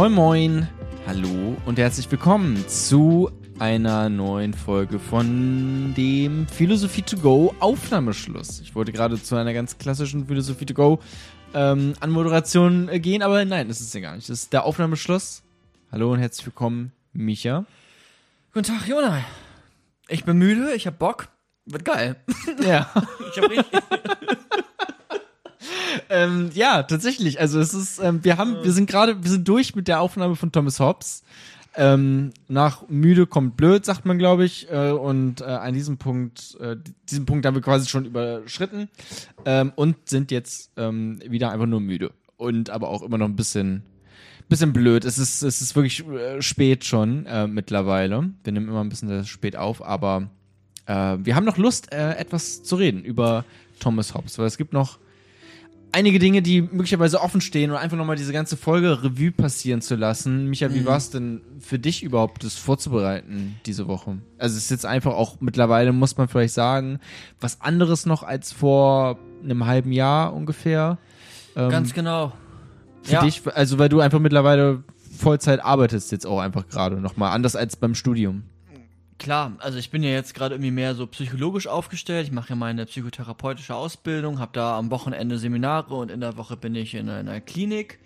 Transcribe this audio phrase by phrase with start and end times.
[0.00, 0.68] Moin Moin,
[1.06, 8.60] hallo und herzlich willkommen zu einer neuen Folge von dem Philosophie to Go Aufnahmeschluss.
[8.60, 11.00] Ich wollte gerade zu einer ganz klassischen Philosophie to Go
[11.52, 14.30] ähm, Anmoderation äh, gehen, aber nein, das ist ja gar nicht.
[14.30, 15.42] Das ist der Aufnahmeschluss.
[15.92, 17.66] Hallo und herzlich willkommen, Micha.
[18.54, 19.22] Guten Tag, Jona.
[20.08, 21.28] Ich bin müde, ich hab Bock.
[21.66, 22.16] Wird geil.
[22.66, 22.90] Ja.
[23.32, 23.82] Ich hab richtig.
[26.08, 27.40] Ähm, ja, tatsächlich.
[27.40, 30.36] Also es ist, ähm, wir haben, wir sind gerade, wir sind durch mit der Aufnahme
[30.36, 31.22] von Thomas Hobbes.
[31.76, 34.70] Ähm, nach müde kommt blöd, sagt man, glaube ich.
[34.70, 36.76] Äh, und äh, an diesem Punkt, äh,
[37.08, 38.88] diesen Punkt haben wir quasi schon überschritten
[39.44, 42.12] ähm, und sind jetzt ähm, wieder einfach nur müde.
[42.36, 43.82] Und aber auch immer noch ein bisschen,
[44.48, 45.04] bisschen blöd.
[45.04, 48.30] Es ist, es ist wirklich äh, spät schon äh, mittlerweile.
[48.42, 50.28] Wir nehmen immer ein bisschen spät auf, aber
[50.86, 53.44] äh, wir haben noch Lust, etwas zu reden über
[53.78, 54.98] Thomas Hobbes, weil es gibt noch
[55.92, 59.96] einige Dinge, die möglicherweise offen stehen und einfach nochmal diese ganze Folge Revue passieren zu
[59.96, 60.46] lassen.
[60.46, 64.18] Micha, wie war es denn für dich überhaupt, das vorzubereiten diese Woche?
[64.38, 67.00] Also es ist jetzt einfach auch mittlerweile, muss man vielleicht sagen,
[67.40, 70.98] was anderes noch als vor einem halben Jahr ungefähr.
[71.56, 72.32] Ähm, Ganz genau.
[73.02, 73.24] für ja.
[73.24, 74.84] dich, also weil du einfach mittlerweile
[75.16, 78.44] Vollzeit arbeitest jetzt auch einfach gerade nochmal, anders als beim Studium.
[79.20, 82.26] Klar, also ich bin ja jetzt gerade irgendwie mehr so psychologisch aufgestellt.
[82.26, 86.56] Ich mache ja meine psychotherapeutische Ausbildung, habe da am Wochenende Seminare und in der Woche
[86.56, 87.98] bin ich in einer Klinik.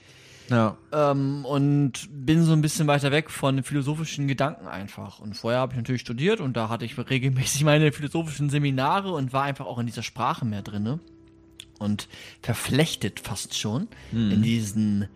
[0.50, 0.76] Ja.
[0.92, 5.20] Ähm, und bin so ein bisschen weiter weg von philosophischen Gedanken einfach.
[5.20, 9.32] Und vorher habe ich natürlich studiert und da hatte ich regelmäßig meine philosophischen Seminare und
[9.32, 10.98] war einfach auch in dieser Sprache mehr drinne
[11.78, 12.08] und
[12.42, 15.08] verflechtet fast schon in diesen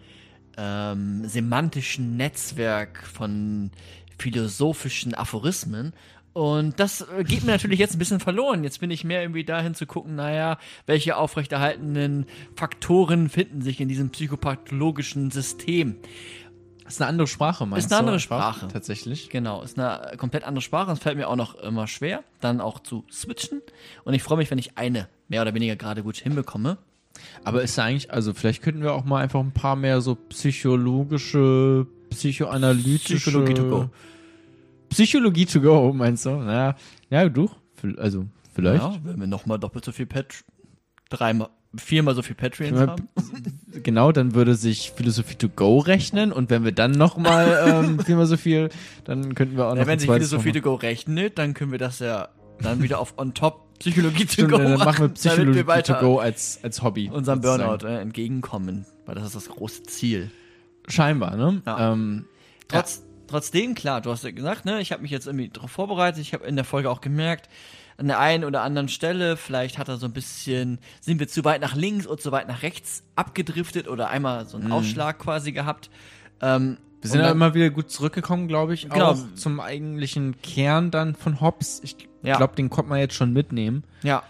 [0.56, 3.72] ähm, semantischen Netzwerk von
[4.18, 5.92] philosophischen Aphorismen.
[6.32, 8.62] Und das äh, geht mir natürlich jetzt ein bisschen verloren.
[8.62, 13.88] Jetzt bin ich mehr irgendwie dahin zu gucken, naja, welche aufrechterhaltenden Faktoren finden sich in
[13.88, 15.96] diesem psychopathologischen System.
[16.84, 18.22] Das ist eine andere Sprache, meinst Ist eine andere du?
[18.22, 18.54] einfach?
[18.54, 18.68] Sprache.
[18.68, 19.28] Tatsächlich.
[19.28, 20.92] Genau, ist eine komplett andere Sprache.
[20.92, 23.60] Es fällt mir auch noch immer schwer, dann auch zu switchen.
[24.04, 26.78] Und ich freue mich, wenn ich eine mehr oder weniger gerade gut hinbekomme.
[27.44, 30.14] Aber ist ja eigentlich, also vielleicht könnten wir auch mal einfach ein paar mehr so
[30.14, 33.16] psychologische, psychoanalytische.
[33.16, 33.90] Psychologie to go.
[34.90, 36.30] Psychologie to go, meinst du?
[36.30, 36.76] Ja,
[37.10, 37.50] ja du,
[37.98, 38.82] also vielleicht.
[38.82, 40.44] Ja, wenn wir nochmal doppelt so viel Pat
[41.10, 43.08] dreimal, viermal so viel Patreons haben.
[43.82, 48.26] Genau, dann würde sich Philosophie to go rechnen und wenn wir dann nochmal ähm, viermal
[48.26, 48.70] so viel,
[49.04, 51.54] dann könnten wir auch noch Ja, wenn ein sich Philosophie to noch go rechnet, dann
[51.54, 52.28] können wir das ja
[52.60, 55.94] dann wieder auf on top Psychologie to Stimmt, go dann machen wir Psychologie wir to
[55.94, 57.10] go als, als Hobby.
[57.12, 57.40] unserem.
[57.40, 60.30] Burnout äh, entgegenkommen, weil das ist das große Ziel.
[60.88, 61.62] Scheinbar, ne?
[61.66, 61.92] Ja.
[61.92, 62.26] Ähm,
[62.68, 66.20] Trotz, Trotzdem, klar, du hast ja gesagt, ne, ich habe mich jetzt irgendwie darauf vorbereitet.
[66.22, 67.48] Ich habe in der Folge auch gemerkt,
[67.98, 71.44] an der einen oder anderen Stelle, vielleicht hat er so ein bisschen, sind wir zu
[71.44, 75.52] weit nach links oder zu weit nach rechts abgedriftet oder einmal so einen Ausschlag quasi
[75.52, 75.90] gehabt.
[76.40, 79.10] Ähm, Wir sind ja immer wieder gut zurückgekommen, glaube ich, Genau.
[79.12, 81.80] auch zum eigentlichen Kern dann von Hobbes.
[81.84, 82.36] Ich Ja.
[82.38, 83.84] glaube, den konnte man jetzt schon mitnehmen.
[84.02, 84.22] Ja,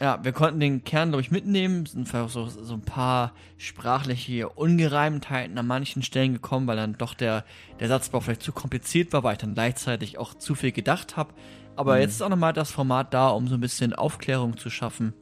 [0.00, 1.84] ja, wir konnten den Kern, glaube ich, mitnehmen.
[1.84, 6.76] Es sind vielleicht auch so, so ein paar sprachliche Ungereimtheiten an manchen Stellen gekommen, weil
[6.76, 7.44] dann doch der,
[7.80, 11.34] der Satzbau vielleicht zu kompliziert war, weil ich dann gleichzeitig auch zu viel gedacht habe.
[11.76, 15.12] Aber jetzt ist auch nochmal das Format da, um so ein bisschen Aufklärung zu schaffen.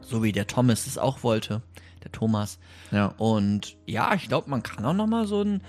[0.00, 1.62] So wie der Thomas es auch wollte,
[2.04, 2.60] der Thomas.
[2.92, 3.14] Ja.
[3.18, 5.60] Und ja, ich glaube, man kann auch noch mal so eine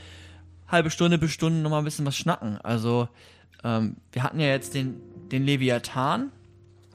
[0.67, 2.59] halbe Stunde bis Stunde noch mal ein bisschen was schnacken.
[2.62, 3.07] Also,
[3.63, 5.01] ähm, wir hatten ja jetzt den,
[5.31, 6.31] den Leviathan,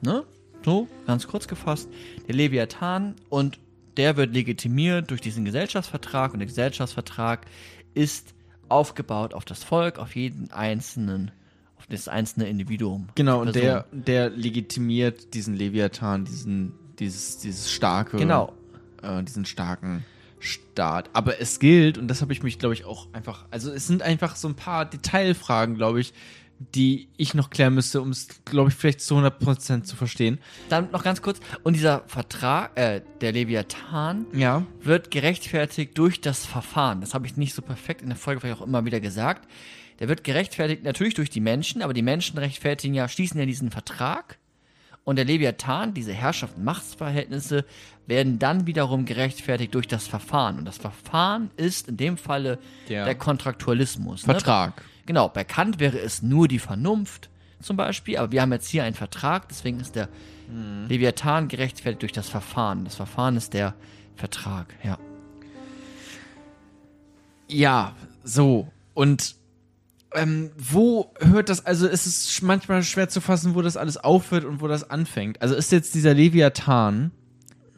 [0.01, 0.23] ne?
[0.63, 1.89] So, ganz kurz gefasst.
[2.27, 3.59] Der Leviathan und
[3.97, 7.45] der wird legitimiert durch diesen Gesellschaftsvertrag und der Gesellschaftsvertrag
[7.93, 8.33] ist
[8.69, 11.31] aufgebaut auf das Volk, auf jeden einzelnen,
[11.77, 13.09] auf das einzelne Individuum.
[13.15, 18.53] Genau, und der, der legitimiert diesen Leviathan, diesen, dieses, dieses starke, Genau.
[19.01, 20.05] äh, diesen starken
[20.39, 21.09] Staat.
[21.13, 24.01] Aber es gilt, und das habe ich mich, glaube ich, auch einfach, also es sind
[24.03, 26.13] einfach so ein paar Detailfragen, glaube ich,
[26.75, 30.39] die ich noch klären müsste, um es, glaube ich, vielleicht zu 100% zu verstehen.
[30.69, 31.39] Dann noch ganz kurz.
[31.63, 34.65] Und dieser Vertrag, äh, der Leviathan, Ja.
[34.81, 37.01] wird gerechtfertigt durch das Verfahren.
[37.01, 39.47] Das habe ich nicht so perfekt in der Folge vielleicht auch immer wieder gesagt.
[39.99, 43.71] Der wird gerechtfertigt natürlich durch die Menschen, aber die Menschen rechtfertigen ja, schließen ja diesen
[43.71, 44.37] Vertrag.
[45.03, 47.65] Und der Leviathan, diese Herrschaft und Machtsverhältnisse,
[48.05, 50.59] werden dann wiederum gerechtfertigt durch das Verfahren.
[50.59, 54.27] Und das Verfahren ist in dem Falle Der der Kontraktualismus.
[54.27, 54.33] ne?
[55.05, 57.29] Genau, bei Kant wäre es nur die Vernunft
[57.61, 60.09] zum Beispiel, aber wir haben jetzt hier einen Vertrag, deswegen ist der
[60.89, 62.83] Leviathan gerechtfertigt durch das Verfahren.
[62.83, 63.73] Das Verfahren ist der
[64.15, 64.97] Vertrag, ja.
[67.47, 68.67] Ja, so.
[68.93, 69.35] Und
[70.13, 73.97] ähm, wo hört das, also ist es sch- manchmal schwer zu fassen, wo das alles
[73.97, 75.41] aufhört und wo das anfängt.
[75.41, 77.11] Also ist jetzt dieser Leviathan,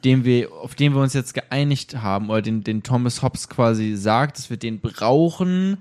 [0.04, 3.96] den wir, auf den wir uns jetzt geeinigt haben, oder den, den Thomas Hobbes quasi
[3.96, 5.78] sagt, dass wir den brauchen,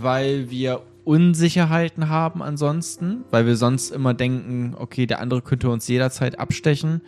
[0.00, 5.86] weil wir Unsicherheiten haben ansonsten, weil wir sonst immer denken, okay, der andere könnte uns
[5.88, 7.02] jederzeit abstechen.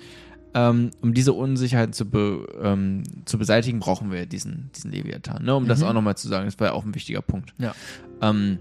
[0.57, 5.45] Ähm, um diese Unsicherheiten zu, be, ähm, zu beseitigen, brauchen wir diesen, diesen Leviathan.
[5.45, 5.55] Ne?
[5.55, 5.87] Um das Mhm.
[5.87, 7.53] auch nochmal zu sagen, das war ja auch ein wichtiger Punkt.
[7.59, 7.75] Ja.
[8.21, 8.59] Ähm,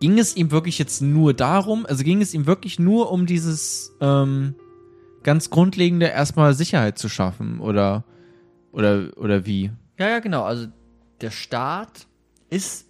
[0.00, 3.96] ging es ihm wirklich jetzt nur darum, also ging es ihm wirklich nur um dieses
[4.00, 4.54] ähm,
[5.22, 8.04] ganz grundlegende erstmal Sicherheit zu schaffen oder
[8.72, 9.70] oder oder wie?
[9.98, 10.42] Ja, ja, genau.
[10.42, 10.66] Also
[11.20, 12.08] der Staat
[12.52, 12.86] ist,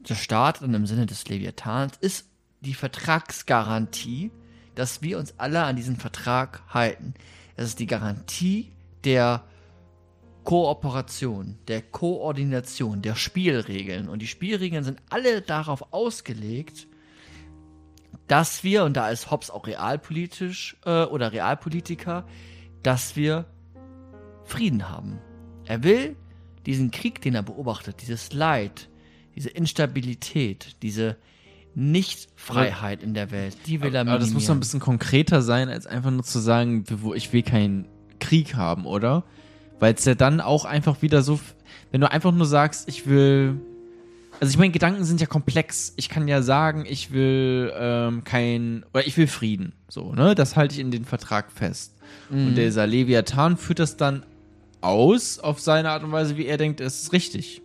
[0.00, 2.28] der Staat und im Sinne des Leviathans ist
[2.60, 4.32] die Vertragsgarantie,
[4.74, 7.14] dass wir uns alle an diesen Vertrag halten.
[7.56, 8.72] Es ist die Garantie
[9.04, 9.44] der
[10.42, 14.08] Kooperation, der Koordination, der Spielregeln.
[14.08, 16.88] Und die Spielregeln sind alle darauf ausgelegt,
[18.26, 22.26] dass wir, und da ist Hobbes auch realpolitisch äh, oder Realpolitiker,
[22.82, 23.46] dass wir
[24.44, 25.20] Frieden haben.
[25.64, 26.16] Er will
[26.66, 28.88] diesen Krieg, den er beobachtet, dieses Leid,
[29.34, 31.16] diese Instabilität, diese
[31.74, 34.60] Nichtfreiheit in der Welt, die will er Aber das muss doch ein minimieren.
[34.60, 37.86] bisschen konkreter sein, als einfach nur zu sagen, wo ich will keinen
[38.20, 39.24] Krieg haben, oder?
[39.80, 41.40] Weil es ja dann auch einfach wieder so,
[41.90, 43.60] wenn du einfach nur sagst, ich will,
[44.40, 45.92] also ich meine, Gedanken sind ja komplex.
[45.96, 50.34] Ich kann ja sagen, ich will ähm, kein, oder ich will Frieden, so, ne?
[50.34, 51.94] Das halte ich in den Vertrag fest.
[52.30, 54.24] Und dieser Leviathan führt das dann
[54.84, 57.62] aus auf seine Art und Weise, wie er denkt, es ist richtig.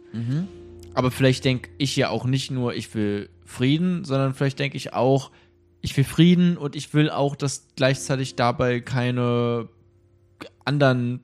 [0.94, 4.94] Aber vielleicht denke ich ja auch nicht nur, ich will Frieden, sondern vielleicht denke ich
[4.94, 5.32] auch,
[5.82, 9.70] ich will Frieden und ich will auch, dass gleichzeitig dabei keine
[10.66, 11.22] anderen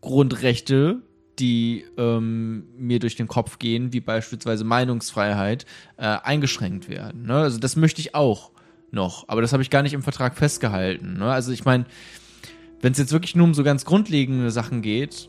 [0.00, 1.02] Grundrechte,
[1.38, 7.26] die ähm, mir durch den Kopf gehen, wie beispielsweise Meinungsfreiheit, äh, eingeschränkt werden.
[7.26, 7.34] Ne?
[7.34, 8.50] Also das möchte ich auch
[8.90, 11.14] noch, aber das habe ich gar nicht im Vertrag festgehalten.
[11.18, 11.30] Ne?
[11.30, 11.84] Also ich meine,
[12.80, 15.28] wenn es jetzt wirklich nur um so ganz grundlegende Sachen geht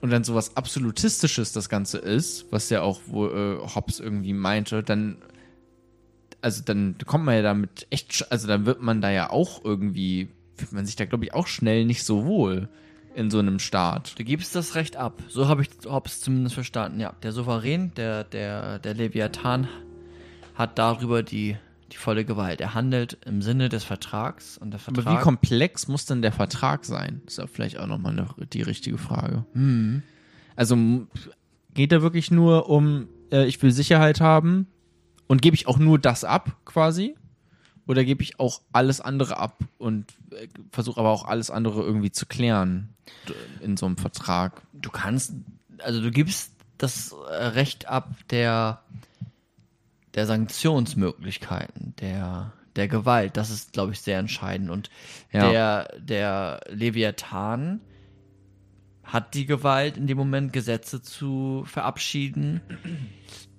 [0.00, 4.82] und dann sowas Absolutistisches das Ganze ist, was ja auch wo, äh, Hobbes irgendwie meinte,
[4.82, 5.18] dann
[6.42, 10.28] also dann kommt man ja damit echt, also dann wird man da ja auch irgendwie,
[10.56, 12.68] fühlt man sich da glaube ich auch schnell nicht so wohl
[13.14, 14.18] in so einem Staat.
[14.18, 15.22] Du gibst das Recht ab.
[15.28, 17.00] So habe ich Hobbes zumindest verstanden.
[17.00, 19.68] Ja, der Souverän, der, der, der Leviathan
[20.54, 21.56] hat darüber die,
[21.92, 22.60] die volle Gewalt.
[22.60, 25.06] Er handelt im Sinne des Vertrags und der Vertrag.
[25.06, 27.20] Aber wie komplex muss denn der Vertrag sein?
[27.24, 29.44] Das ist ja vielleicht auch nochmal eine, die richtige Frage.
[30.56, 31.08] Also m-
[31.74, 34.66] geht da wirklich nur um, äh, ich will Sicherheit haben
[35.26, 37.16] und gebe ich auch nur das ab quasi?
[37.86, 42.12] Oder gebe ich auch alles andere ab und äh, versuche aber auch alles andere irgendwie
[42.12, 42.90] zu klären
[43.60, 44.62] in so einem Vertrag?
[44.72, 45.32] du kannst,
[45.78, 48.80] also du gibst das äh, Recht ab der,
[50.14, 53.36] der Sanktionsmöglichkeiten, der, der Gewalt.
[53.36, 54.70] Das ist, glaube ich, sehr entscheidend.
[54.70, 54.90] Und
[55.32, 55.50] Ja.
[55.50, 57.80] der, der Leviathan
[59.04, 62.60] hat die Gewalt, in dem Moment Gesetze zu verabschieden,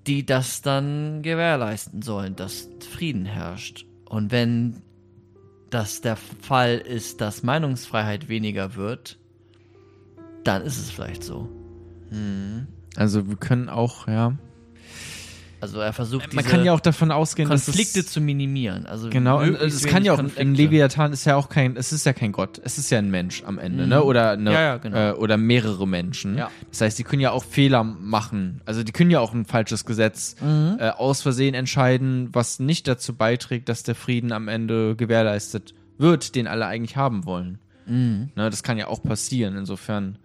[0.07, 3.85] die das dann gewährleisten sollen, dass Frieden herrscht.
[4.05, 4.81] Und wenn
[5.69, 9.19] das der Fall ist, dass Meinungsfreiheit weniger wird,
[10.43, 11.49] dann ist es vielleicht so.
[12.97, 14.37] Also wir können auch, ja.
[15.61, 18.87] Also er versucht Man kann ja auch davon ausgehen, Konflikte dass es, zu minimieren.
[18.87, 20.51] Also Genau, es kann ja auch, Konflikte.
[20.53, 23.43] Leviathan ist ja auch kein, es ist ja kein Gott, es ist ja ein Mensch
[23.45, 23.89] am Ende, Mhm.
[23.89, 24.03] ne?
[24.03, 24.97] Oder eine, Ja, ja, genau.
[24.97, 26.35] äh, oder mehrere Menschen.
[26.35, 26.49] Ja.
[26.71, 28.61] Das heißt, die können ja auch Fehler machen.
[28.65, 30.77] Also die können ja auch ein falsches Gesetz Mhm.
[30.79, 36.33] äh, aus Versehen entscheiden, was nicht dazu beiträgt, dass der Frieden am Ende gewährleistet wird,
[36.33, 37.59] den alle eigentlich haben wollen.
[37.85, 38.29] Mhm.
[38.35, 38.49] Ne?
[38.49, 39.55] Das kann ja auch passieren.
[39.55, 40.17] Insofern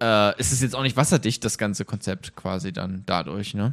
[0.00, 3.72] äh, ist es jetzt auch nicht wasserdicht, das ganze Konzept quasi dann dadurch, ne?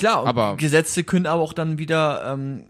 [0.00, 2.64] Klar, Aber- Gesetze können aber auch dann wieder ähm,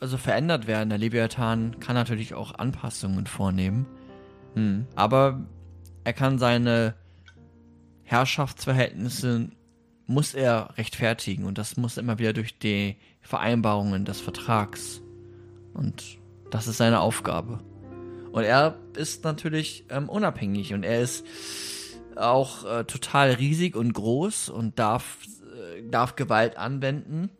[0.00, 0.88] also verändert werden.
[0.88, 3.86] Der Leviathan kann natürlich auch Anpassungen vornehmen,
[4.54, 4.86] Hm.
[4.94, 5.40] aber
[6.04, 6.94] er kann seine
[8.04, 9.48] Herrschaftsverhältnisse
[10.06, 15.00] muss er rechtfertigen und das muss immer wieder durch die Vereinbarungen des Vertrags
[15.74, 16.18] und
[16.50, 17.60] das ist seine Aufgabe.
[18.32, 21.24] Und er ist natürlich ähm, unabhängig und er ist
[22.16, 25.18] auch äh, total riesig und groß und darf,
[25.90, 27.30] darf Gewalt anwenden,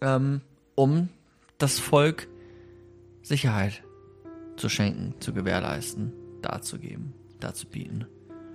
[0.00, 0.40] ähm,
[0.74, 1.08] um
[1.58, 2.28] das Volk
[3.22, 3.82] Sicherheit
[4.56, 8.06] zu schenken, zu gewährleisten, darzugeben, darzubieten.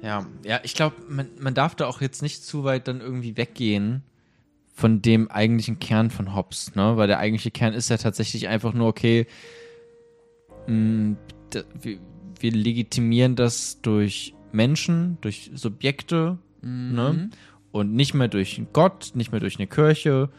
[0.02, 3.38] Ja, ja, ich glaube, man, man darf da auch jetzt nicht zu weit dann irgendwie
[3.38, 4.04] weggehen
[4.74, 6.98] von dem eigentlichen Kern von Hobbes, ne?
[6.98, 9.26] Weil der eigentliche Kern ist ja tatsächlich einfach nur, okay,
[10.68, 11.16] mh,
[11.52, 12.00] da, wir,
[12.40, 17.30] wir legitimieren das durch Menschen, durch Subjekte, ne?
[17.76, 20.30] Und nicht mehr durch Gott, nicht mehr durch eine Kirche,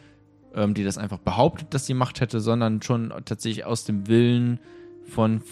[0.55, 4.59] ähm, die das einfach behauptet, dass sie Macht hätte, sondern schon tatsächlich aus dem Willen
[5.07, 5.43] von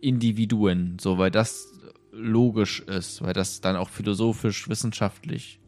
[0.00, 1.70] Individuen, so weil das
[2.12, 5.60] logisch ist, weil das dann auch philosophisch, wissenschaftlich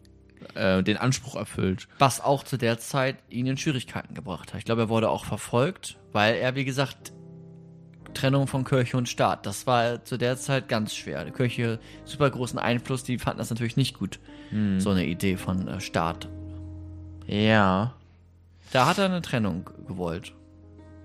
[0.54, 1.88] äh, den Anspruch erfüllt.
[1.98, 4.60] Was auch zu der Zeit ihn in Schwierigkeiten gebracht hat.
[4.60, 7.12] Ich glaube, er wurde auch verfolgt, weil er, wie gesagt,
[8.14, 11.24] Trennung von Kirche und Staat, das war zu der Zeit ganz schwer.
[11.24, 14.18] Die Kirche, super großen Einfluss, die fanden das natürlich nicht gut,
[14.50, 14.80] hm.
[14.80, 16.28] so eine Idee von äh, Staat.
[17.26, 17.94] Ja.
[18.72, 20.32] Da hat er eine Trennung gewollt.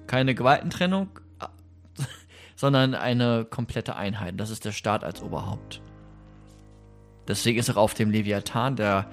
[0.07, 1.09] Keine Gewaltentrennung,
[2.55, 4.35] sondern eine komplette Einheit.
[4.37, 5.81] Das ist der Staat als Oberhaupt.
[7.27, 9.09] Deswegen ist auch auf dem Leviathan der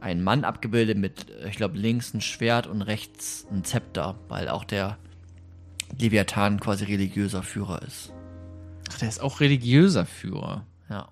[0.00, 4.64] ein Mann abgebildet mit, ich glaube, links ein Schwert und rechts ein Zepter, weil auch
[4.64, 4.96] der
[5.98, 8.12] Leviathan quasi religiöser Führer ist.
[8.90, 10.66] Ach, der ist auch religiöser Führer.
[10.88, 11.08] Ja.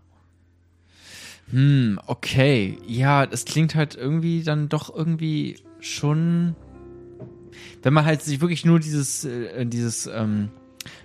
[1.50, 2.78] Hm, okay.
[2.86, 6.54] Ja, das klingt halt irgendwie dann doch irgendwie schon.
[7.82, 10.50] Wenn man halt sich wirklich nur dieses, äh, dieses ähm,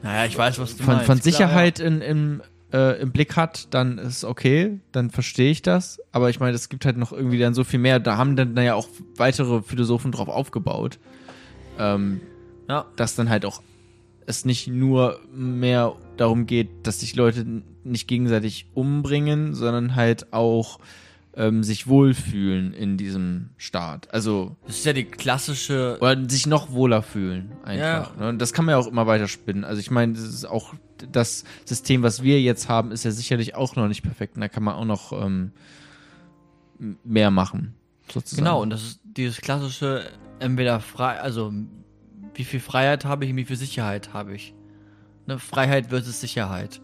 [0.01, 1.07] naja, ich weiß, was du von, meinst.
[1.07, 1.95] Von Sicherheit Klar, ja.
[1.95, 5.99] in, im, äh, im Blick hat, dann ist okay, dann verstehe ich das.
[6.11, 7.99] Aber ich meine, es gibt halt noch irgendwie dann so viel mehr.
[7.99, 10.99] Da haben dann ja auch weitere Philosophen drauf aufgebaut.
[11.79, 12.21] Ähm,
[12.73, 12.85] ja.
[12.95, 13.61] Dass dann halt auch
[14.25, 17.45] es nicht nur mehr darum geht, dass sich Leute
[17.83, 20.79] nicht gegenseitig umbringen, sondern halt auch
[21.35, 24.13] ähm, sich wohlfühlen in diesem Staat.
[24.13, 24.55] Also.
[24.65, 25.97] Das ist ja die klassische.
[25.99, 28.15] Oder sich noch wohler fühlen, einfach.
[28.15, 28.21] Ja.
[28.21, 28.29] Ne?
[28.29, 29.63] Und das kann man ja auch immer weiter spinnen.
[29.63, 30.73] Also ich meine, das ist auch
[31.11, 34.35] das System, was wir jetzt haben, ist ja sicherlich auch noch nicht perfekt.
[34.35, 35.51] Und da kann man auch noch ähm,
[37.03, 37.73] mehr machen.
[38.11, 38.45] Sozusagen.
[38.45, 40.05] Genau, und das ist dieses klassische,
[40.39, 41.51] entweder frei, also
[42.35, 44.53] wie viel Freiheit habe ich und wie viel Sicherheit habe ich.
[45.25, 45.39] Ne?
[45.39, 46.81] Freiheit versus Sicherheit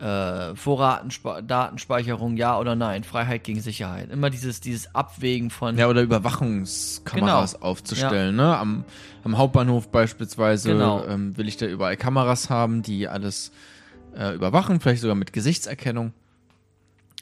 [0.00, 4.10] äh, Vorratendatenspeicherung, ja oder nein, Freiheit gegen Sicherheit.
[4.10, 5.76] Immer dieses, dieses Abwägen von.
[5.76, 7.66] Ja, oder Überwachungskameras genau.
[7.66, 8.44] aufzustellen, ja.
[8.44, 8.58] ne?
[8.58, 8.84] Am,
[9.24, 11.04] am Hauptbahnhof beispielsweise genau.
[11.04, 13.52] ähm, will ich da überall Kameras haben, die alles
[14.16, 16.12] äh, überwachen, vielleicht sogar mit Gesichtserkennung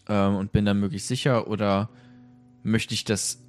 [0.09, 1.88] ähm, und bin dann möglichst sicher oder
[2.62, 3.40] möchte ich das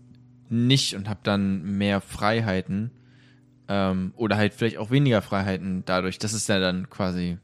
[0.50, 2.90] nicht und habe dann mehr Freiheiten
[3.70, 6.20] ähm, oder halt vielleicht auch weniger Freiheiten dadurch.
[6.20, 7.38] Das ist ja dann quasi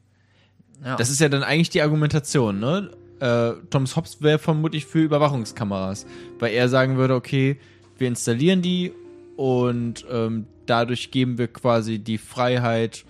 [0.84, 0.96] ja.
[0.96, 2.90] Das ist ja dann eigentlich die Argumentation, ne?
[3.20, 6.06] Äh, Thomas Hobbes wäre vermutlich für Überwachungskameras,
[6.38, 7.58] weil er sagen würde, okay,
[7.96, 8.92] wir installieren die
[9.36, 13.06] und ähm, dadurch geben wir quasi die Freiheit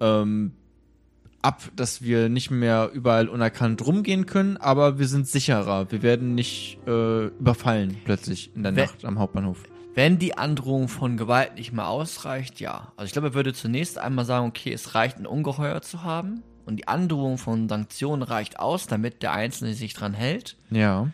[0.00, 0.52] ähm,
[1.40, 5.90] ab, dass wir nicht mehr überall unerkannt rumgehen können, aber wir sind sicherer.
[5.92, 9.62] Wir werden nicht äh, überfallen plötzlich in der wenn, Nacht am Hauptbahnhof.
[9.98, 12.92] Wenn die Androhung von Gewalt nicht mehr ausreicht, ja.
[12.94, 16.44] Also ich glaube, er würde zunächst einmal sagen, okay, es reicht, ein Ungeheuer zu haben
[16.66, 20.56] und die Androhung von Sanktionen reicht aus, damit der Einzelne sich dran hält.
[20.70, 21.08] Ja.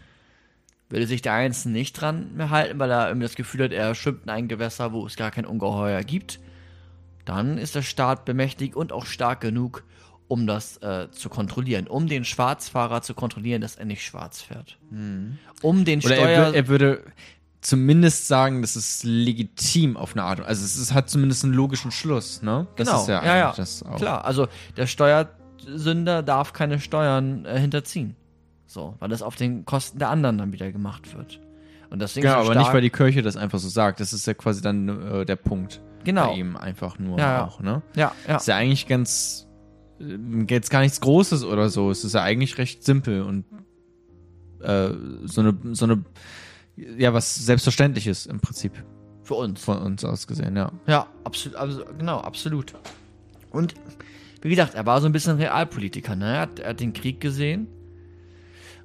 [0.91, 3.95] Würde sich der Einzelne nicht dran mehr halten, weil er irgendwie das Gefühl hat, er
[3.95, 6.38] schwimmt in ein Gewässer, wo es gar kein Ungeheuer gibt,
[7.25, 9.83] dann ist der Staat bemächtigt und auch stark genug,
[10.29, 14.79] um das äh, zu kontrollieren, um den Schwarzfahrer zu kontrollieren, dass er nicht schwarz fährt.
[14.91, 15.38] Mhm.
[15.62, 16.29] Um den Oder Steuer.
[16.29, 17.03] Er, er, würde
[17.64, 20.40] zumindest sagen, das ist legitim auf eine Art.
[20.40, 22.66] Also es ist, hat zumindest einen logischen Schluss, ne?
[22.76, 23.00] Das genau.
[23.00, 23.54] ist ja, ja, ja.
[23.56, 23.97] das auch.
[23.97, 25.30] Klar, also der Steuer
[25.66, 28.16] Sünder darf keine Steuern äh, hinterziehen.
[28.66, 31.40] So, weil das auf den Kosten der anderen dann wieder gemacht wird.
[31.90, 34.00] Und deswegen ja, aber nicht, weil die Kirche das einfach so sagt.
[34.00, 35.80] Das ist ja quasi dann äh, der Punkt.
[36.04, 36.28] Genau.
[36.28, 37.83] Bei ihm einfach nur ja, auch, ne?
[37.97, 38.37] Ja, ja.
[38.37, 39.47] Ist ja eigentlich ganz,
[40.00, 40.16] äh,
[40.50, 41.90] jetzt gar nichts Großes oder so.
[41.90, 43.44] Es ist ja eigentlich recht simpel und
[44.61, 44.90] äh,
[45.25, 46.04] so eine, so eine,
[46.76, 48.73] ja, was Selbstverständliches im Prinzip.
[49.23, 49.64] Für uns.
[49.64, 50.71] Von uns aus gesehen, ja.
[50.87, 52.75] Ja, absolut, also, genau, absolut.
[53.50, 53.75] Und
[54.43, 56.16] wie gesagt, er war so ein bisschen Realpolitiker.
[56.16, 56.35] Ne?
[56.35, 57.69] Er, hat, er hat den Krieg gesehen.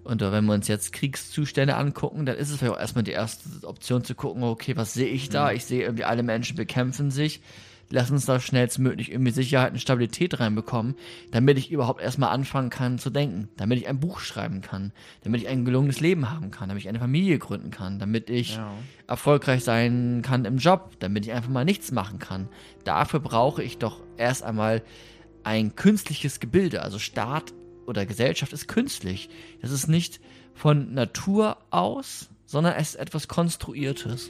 [0.05, 3.67] Und wenn wir uns jetzt Kriegszustände angucken, dann ist es vielleicht auch erstmal die erste
[3.67, 5.50] Option zu gucken, okay, was sehe ich da?
[5.50, 5.58] Mhm.
[5.58, 7.41] Ich sehe irgendwie, alle Menschen bekämpfen sich.
[7.91, 10.96] Lass uns da schnellstmöglich irgendwie Sicherheit und Stabilität reinbekommen,
[11.31, 14.91] damit ich überhaupt erstmal anfangen kann zu denken, damit ich ein Buch schreiben kann,
[15.24, 18.58] damit ich ein gelungenes Leben haben kann, damit ich eine Familie gründen kann, damit ich
[18.58, 18.72] ja.
[19.08, 22.48] erfolgreich sein kann im Job, damit ich einfach mal nichts machen kann.
[22.84, 24.84] Dafür brauche ich doch erst einmal
[25.43, 26.84] ein künstliches Gebilde.
[26.84, 27.53] Also Staat
[27.88, 29.29] oder Gesellschaft ist künstlich.
[29.62, 30.19] Das ist nicht
[30.53, 34.29] von Natur aus, sondern es ist etwas Konstruiertes.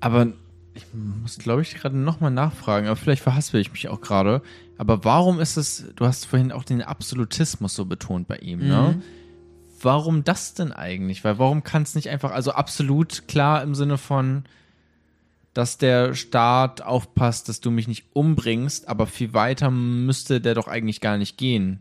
[0.00, 0.34] Aber
[0.74, 4.42] ich muss, glaube ich, gerade nochmal nachfragen, aber vielleicht verhaspel ich mich auch gerade.
[4.76, 8.64] Aber warum ist es, du hast vorhin auch den Absolutismus so betont bei ihm, ne?
[8.64, 8.70] mhm.
[8.70, 9.02] ne?
[9.80, 11.24] Warum das denn eigentlich?
[11.24, 14.44] Weil warum kann es nicht einfach, also absolut klar im Sinne von,
[15.52, 20.68] dass der Staat aufpasst, dass du mich nicht umbringst, aber viel weiter müsste der doch
[20.68, 21.80] eigentlich gar nicht gehen.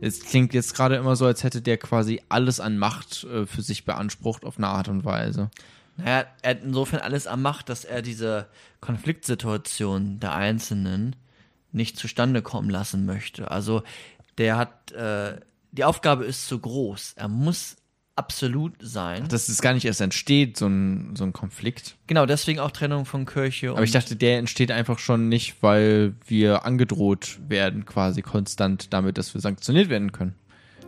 [0.00, 3.62] Es klingt jetzt gerade immer so, als hätte der quasi alles an Macht äh, für
[3.62, 5.50] sich beansprucht auf eine Art und Weise.
[5.96, 8.48] Naja, er hat insofern alles an Macht, dass er diese
[8.80, 11.16] Konfliktsituation der Einzelnen
[11.72, 13.50] nicht zustande kommen lassen möchte.
[13.50, 13.82] Also
[14.38, 15.38] der hat, äh,
[15.72, 17.14] die Aufgabe ist zu groß.
[17.16, 17.76] Er muss
[18.16, 19.26] absolut sein.
[19.28, 21.96] Dass es gar nicht erst entsteht, so ein, so ein Konflikt.
[22.06, 23.70] Genau, deswegen auch Trennung von Kirche.
[23.70, 29.18] Aber ich dachte, der entsteht einfach schon nicht, weil wir angedroht werden, quasi konstant damit,
[29.18, 30.34] dass wir sanktioniert werden können.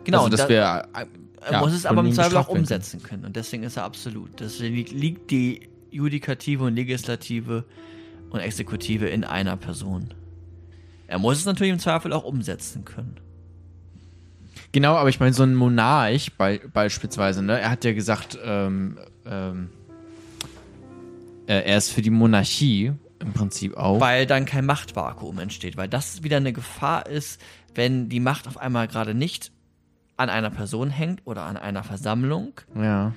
[0.07, 0.57] Genau, also, dass da- wir.
[0.59, 1.07] er
[1.51, 3.23] ja, muss es aber im Zweifel auch umsetzen können.
[3.25, 4.39] Und deswegen ist er absolut.
[4.39, 7.63] Deswegen li- liegt die Judikative und Legislative
[8.31, 10.13] und Exekutive in einer Person.
[11.07, 13.15] Er muss es natürlich im Zweifel auch umsetzen können.
[14.73, 18.97] Genau, aber ich meine, so ein Monarch bei, beispielsweise, ne, er hat ja gesagt, ähm,
[19.25, 19.69] ähm,
[21.47, 24.01] äh, er ist für die Monarchie im Prinzip auch.
[24.01, 25.77] Weil dann kein Machtvakuum entsteht.
[25.77, 27.39] Weil das wieder eine Gefahr ist,
[27.73, 29.51] wenn die Macht auf einmal gerade nicht
[30.17, 33.13] an einer Person hängt oder an einer Versammlung, ja.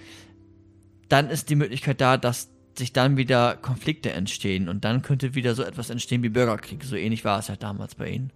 [1.08, 5.54] dann ist die Möglichkeit da, dass sich dann wieder Konflikte entstehen und dann könnte wieder
[5.54, 6.84] so etwas entstehen wie Bürgerkrieg.
[6.84, 8.32] So ähnlich war es ja damals bei ihnen.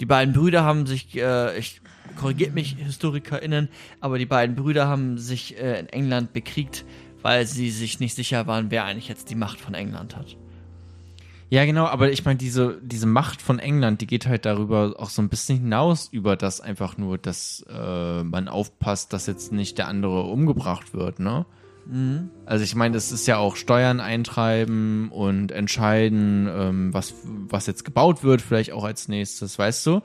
[0.00, 1.80] Die beiden Brüder haben sich, äh, ich
[2.16, 3.68] korrigiert mich HistorikerInnen,
[4.00, 6.84] aber die beiden Brüder haben sich äh, in England bekriegt,
[7.22, 10.36] weil sie sich nicht sicher waren, wer eigentlich jetzt die Macht von England hat.
[11.48, 15.10] Ja, genau, aber ich meine, diese, diese Macht von England, die geht halt darüber auch
[15.10, 19.78] so ein bisschen hinaus, über das einfach nur, dass äh, man aufpasst, dass jetzt nicht
[19.78, 21.46] der andere umgebracht wird, ne?
[22.46, 27.84] Also ich meine, das ist ja auch Steuern eintreiben und entscheiden, ähm, was, was jetzt
[27.84, 30.00] gebaut wird, vielleicht auch als nächstes, weißt du?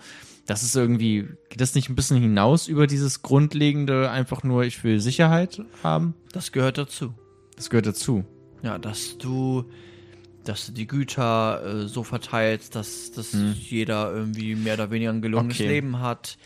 [0.46, 4.84] Das ist irgendwie, geht das nicht ein bisschen hinaus über dieses grundlegende, einfach nur, ich
[4.84, 6.14] will Sicherheit haben?
[6.34, 7.14] Das gehört dazu.
[7.56, 8.26] Das gehört dazu.
[8.62, 9.66] Ja, dass du,
[10.44, 15.22] dass du die Güter äh, so verteilst, dass, dass jeder irgendwie mehr oder weniger ein
[15.22, 15.68] gelungenes Okay.
[15.68, 16.38] Leben hat.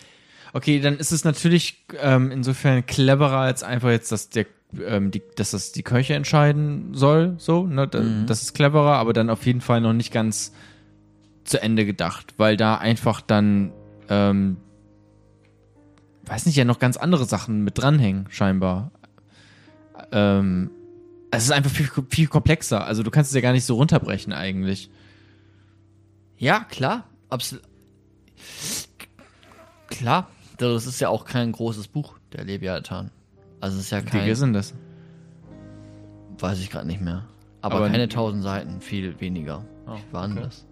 [0.54, 4.46] Okay, dann ist es natürlich ähm, insofern cleverer als einfach jetzt, dass der
[4.86, 7.88] ähm, die, dass das die Kirche entscheiden soll, so, ne?
[7.88, 10.54] Da, Das ist cleverer, aber dann auf jeden Fall noch nicht ganz
[11.44, 13.72] zu Ende gedacht, weil da einfach dann,
[14.10, 14.58] ähm,
[16.26, 18.92] weiß nicht, ja noch ganz andere Sachen mit dranhängen, scheinbar.
[20.12, 20.72] Ähm,
[21.36, 22.86] es ist einfach viel, viel komplexer.
[22.86, 24.90] Also du kannst es ja gar nicht so runterbrechen eigentlich.
[26.38, 27.06] Ja, klar.
[27.30, 27.64] Absolut.
[29.88, 30.30] Klar.
[30.58, 33.12] Das ist ja auch kein großes Buch, der Leviathan.
[33.60, 34.74] Also es ist ja Wie kein, viel sind das?
[36.40, 37.26] weiß ich gerade nicht mehr.
[37.62, 39.64] Aber, Aber- keine tausend Seiten, viel weniger.
[39.88, 40.42] Oh, Wie waren okay.
[40.44, 40.66] das?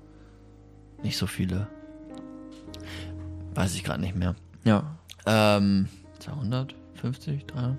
[1.03, 1.67] Nicht so viele.
[3.55, 4.35] Weiß ich gerade nicht mehr.
[4.63, 4.97] Ja.
[5.25, 5.87] Ähm,
[6.19, 7.77] 250, 300?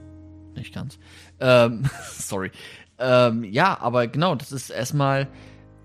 [0.54, 0.98] Nicht ganz.
[1.40, 2.50] Ähm, sorry.
[2.98, 5.28] Ähm, ja, aber genau, das ist erstmal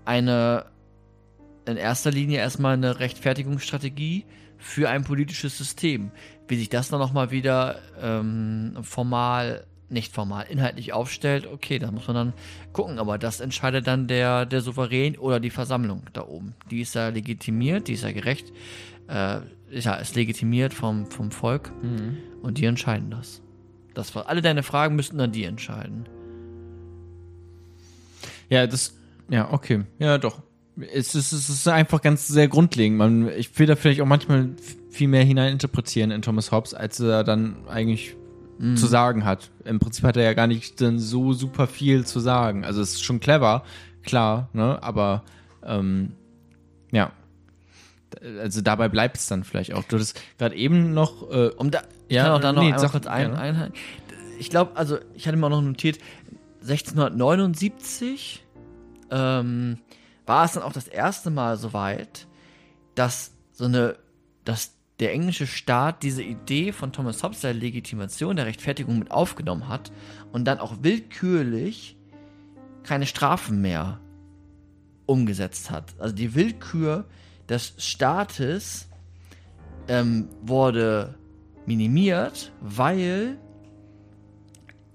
[0.04, 0.66] eine,
[1.66, 4.24] in erster Linie erstmal eine Rechtfertigungsstrategie
[4.58, 6.10] für ein politisches System.
[6.46, 12.06] Wie sich das dann nochmal wieder ähm, formal, nicht formal, inhaltlich aufstellt, okay, da muss
[12.06, 12.32] man dann
[12.72, 16.54] gucken, aber das entscheidet dann der, der Souverän oder die Versammlung da oben.
[16.70, 18.52] Die ist ja legitimiert, die ist ja gerecht,
[19.08, 21.72] äh, ja, ist legitimiert vom, vom Volk
[22.42, 23.42] und die entscheiden das.
[23.94, 26.06] Das war, alle deine Fragen müssten dann die entscheiden.
[28.48, 28.94] Ja, das,
[29.28, 29.84] ja, okay.
[29.98, 30.42] Ja, doch.
[30.92, 32.96] Es ist, es ist einfach ganz sehr grundlegend.
[32.96, 34.50] Man, ich will da vielleicht auch manchmal
[34.90, 38.16] viel mehr hineininterpretieren in Thomas Hobbes, als er dann eigentlich
[38.74, 39.50] zu sagen hat.
[39.64, 42.64] Im Prinzip hat er ja gar nicht dann so super viel zu sagen.
[42.64, 43.64] Also es ist schon clever,
[44.02, 44.82] klar, ne?
[44.82, 45.22] Aber
[45.64, 46.12] ähm,
[46.92, 47.12] ja.
[48.40, 49.84] Also dabei bleibt es dann vielleicht auch.
[49.84, 52.88] Du hattest gerade eben noch äh, Um da, Ja, kann auch da noch nee, einmal
[52.90, 53.74] kurz ein, einhalten.
[54.38, 55.98] Ich glaube, also ich hatte mir auch noch notiert,
[56.62, 58.44] 1679
[59.10, 59.78] ähm,
[60.26, 62.26] war es dann auch das erste Mal soweit,
[62.94, 63.96] dass so eine,
[64.44, 69.68] dass der englische Staat diese Idee von Thomas Hobbes der Legitimation, der Rechtfertigung mit aufgenommen
[69.68, 69.90] hat
[70.32, 71.96] und dann auch willkürlich
[72.82, 74.00] keine Strafen mehr
[75.06, 75.94] umgesetzt hat.
[75.98, 77.06] Also die Willkür
[77.50, 78.88] des Staates
[79.88, 81.16] ähm, wurde
[81.66, 83.36] minimiert, weil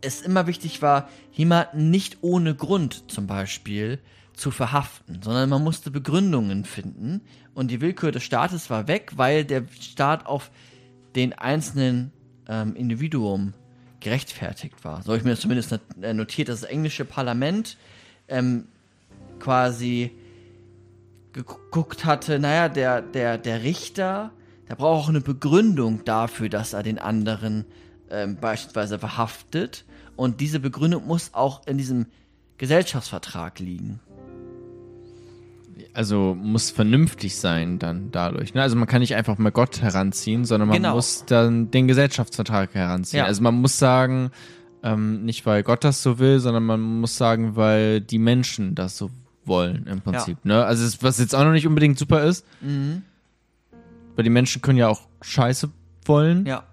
[0.02, 4.00] es immer wichtig war, jemanden nicht ohne Grund zum Beispiel
[4.34, 7.22] zu verhaften, sondern man musste Begründungen finden
[7.54, 10.52] und die Willkür des Staates war weg, weil der Staat auf
[11.16, 12.12] den einzelnen
[12.48, 13.54] ähm, Individuum
[14.02, 15.02] gerechtfertigt war.
[15.02, 17.78] So habe ich mir das zumindest äh, notiert, dass das englische Parlament
[18.28, 18.68] ähm,
[19.40, 20.12] quasi
[21.36, 24.32] geguckt hatte, naja, der, der, der Richter,
[24.70, 27.66] der braucht auch eine Begründung dafür, dass er den anderen
[28.10, 29.86] ähm, beispielsweise verhaftet.
[30.16, 32.06] Und diese Begründung muss auch in diesem
[32.58, 34.00] Gesellschaftsvertrag liegen.
[35.94, 38.54] also muss vernünftig sein dann dadurch.
[38.54, 38.62] Ne?
[38.62, 40.96] Also man kann nicht einfach mal Gott heranziehen, sondern man Genau.
[40.96, 43.20] muss dann den Gesellschaftsvertrag heranziehen.
[43.20, 43.26] Ja.
[43.26, 44.32] Also man muss sagen,
[44.84, 48.98] ähm, nicht weil Gott das so will, sondern man muss sagen, weil die Menschen das
[48.98, 49.10] so
[49.48, 50.44] wollen, im Prinzip.
[50.46, 50.64] Ne?
[50.66, 52.46] Also, was jetzt auch noch nicht unbedingt super ist.
[52.62, 53.04] Mhm.
[54.16, 55.70] Weil die Menschen können ja auch Scheiße
[56.06, 56.46] wollen.
[56.46, 56.64] Ja.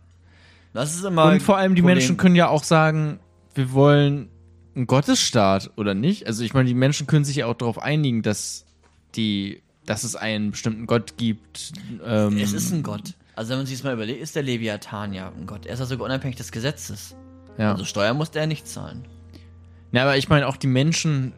[0.72, 1.24] Das ist immer.
[1.26, 1.96] Und vor allem die Problem.
[1.98, 3.18] Menschen können ja auch sagen,
[3.54, 4.28] wir wollen
[4.74, 6.26] einen Gottesstaat oder nicht.
[6.26, 8.64] Also ich meine, die Menschen können sich ja auch darauf einigen, dass
[9.14, 11.72] die, dass es einen bestimmten Gott gibt.
[12.06, 13.14] Ähm, Es ist ein Gott.
[13.34, 15.66] Also wenn man sich das mal überlegt, ist der Leviathan ja ein Gott.
[15.66, 17.14] Er ist ja sogar unabhängig des Gesetzes.
[17.58, 17.72] ja.
[17.72, 19.04] Also Steuer muss der nicht zahlen.
[19.90, 21.32] ja, aber ich meine, auch die Menschen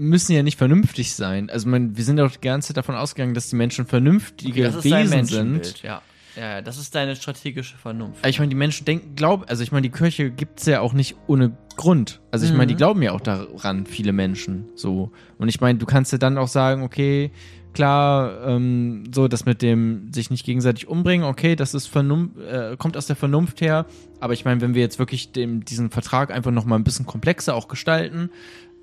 [0.00, 1.50] müssen ja nicht vernünftig sein.
[1.50, 4.76] Also man, wir sind auch die ganze Zeit davon ausgegangen, dass die Menschen vernünftige das
[4.84, 5.82] ist dein Wesen sind.
[5.82, 6.02] ja.
[6.36, 8.24] Ja, das ist deine strategische Vernunft.
[8.24, 11.16] Ich meine, die Menschen denken, glauben, also ich meine, die Kirche gibt's ja auch nicht
[11.26, 12.20] ohne Grund.
[12.30, 12.78] Also ich meine, die Mhm.
[12.78, 14.66] glauben ja auch daran, viele Menschen.
[14.76, 15.10] So.
[15.38, 17.32] Und ich meine, du kannst ja dann auch sagen, okay,
[17.72, 22.76] klar, ähm, so das mit dem sich nicht gegenseitig umbringen, okay, das ist Vernunft, äh,
[22.78, 23.86] kommt aus der Vernunft her.
[24.20, 27.06] Aber ich meine, wenn wir jetzt wirklich dem, diesen Vertrag einfach noch mal ein bisschen
[27.06, 28.30] komplexer auch gestalten,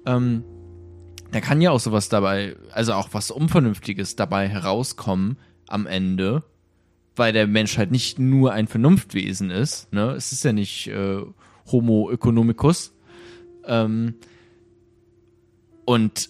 [0.06, 0.44] ähm,
[1.32, 5.38] da kann ja auch sowas dabei, also auch was Unvernünftiges dabei herauskommen
[5.68, 6.44] am Ende,
[7.16, 10.12] weil der Mensch halt nicht nur ein Vernunftwesen ist, ne?
[10.12, 11.22] Es ist ja nicht äh,
[11.72, 12.94] Homo economicus.
[13.66, 14.16] Ähm,
[15.86, 16.30] und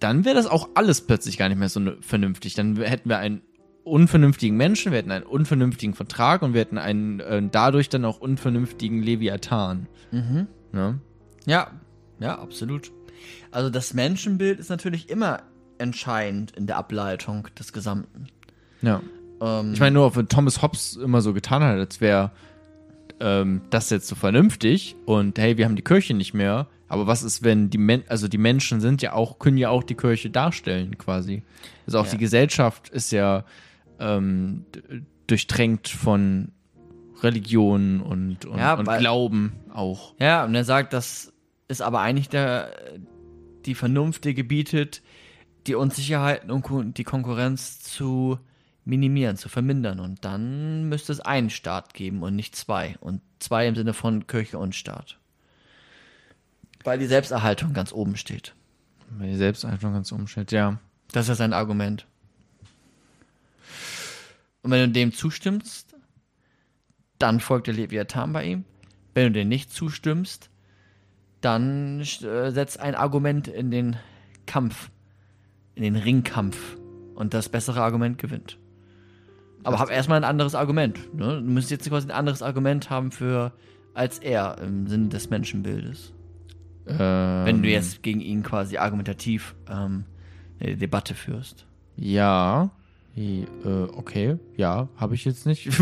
[0.00, 2.54] dann wäre das auch alles plötzlich gar nicht mehr so ne, vernünftig.
[2.54, 3.42] Dann hätten wir einen
[3.84, 8.20] unvernünftigen Menschen, wir hätten einen unvernünftigen Vertrag und wir hätten einen äh, dadurch dann auch
[8.20, 9.86] unvernünftigen Leviathan.
[10.10, 10.48] Mhm.
[10.72, 11.00] Ne?
[11.46, 11.70] Ja,
[12.18, 12.90] ja, absolut.
[13.50, 15.42] Also das Menschenbild ist natürlich immer
[15.78, 18.26] entscheidend in der Ableitung des Gesamten.
[18.82, 19.00] Ja.
[19.40, 22.30] Ähm, Ich meine nur, wenn Thomas Hobbes immer so getan hat, als wäre
[23.20, 26.66] ähm, das jetzt so vernünftig und hey, wir haben die Kirche nicht mehr.
[26.88, 29.82] Aber was ist, wenn die Men also die Menschen sind ja auch, können ja auch
[29.82, 31.42] die Kirche darstellen, quasi.
[31.86, 32.12] Also auch Ja.
[32.12, 33.44] die Gesellschaft ist ja
[33.98, 34.64] ähm,
[35.26, 36.52] durchtränkt von
[37.22, 40.14] Religion und, und, Ja, und weil- Glauben auch.
[40.20, 41.32] Ja, und er sagt, das
[41.68, 42.70] ist aber eigentlich der,
[43.64, 45.02] die Vernunft, die gebietet,
[45.66, 48.38] die Unsicherheiten und die Konkurrenz zu
[48.84, 50.00] minimieren, zu vermindern.
[50.00, 52.96] Und dann müsste es einen Staat geben und nicht zwei.
[53.00, 55.18] Und zwei im Sinne von Kirche und Staat.
[56.84, 58.54] Weil die Selbsterhaltung ganz oben steht.
[59.10, 60.78] Weil die Selbsteinstellung ganz umstellt, ja.
[61.12, 62.06] Das ist ja sein Argument.
[64.62, 65.94] Und wenn du dem zustimmst,
[67.18, 68.64] dann folgt der Leviathan bei ihm.
[69.14, 70.50] Wenn du dem nicht zustimmst,
[71.40, 73.96] dann äh, setzt ein Argument in den
[74.46, 74.90] Kampf,
[75.74, 76.76] in den Ringkampf.
[77.14, 78.58] Und das bessere Argument gewinnt.
[79.64, 81.14] Aber hab erstmal ein anderes Argument.
[81.14, 81.40] Ne?
[81.40, 83.52] Du müsstest jetzt quasi ein anderes Argument haben für
[83.94, 86.12] als er im Sinne des Menschenbildes.
[86.86, 90.04] Ähm, Wenn du jetzt gegen ihn quasi argumentativ ähm,
[90.60, 91.66] eine Debatte führst.
[91.96, 92.70] Ja.
[93.16, 93.46] Äh,
[93.94, 95.66] okay, ja, habe ich jetzt nicht.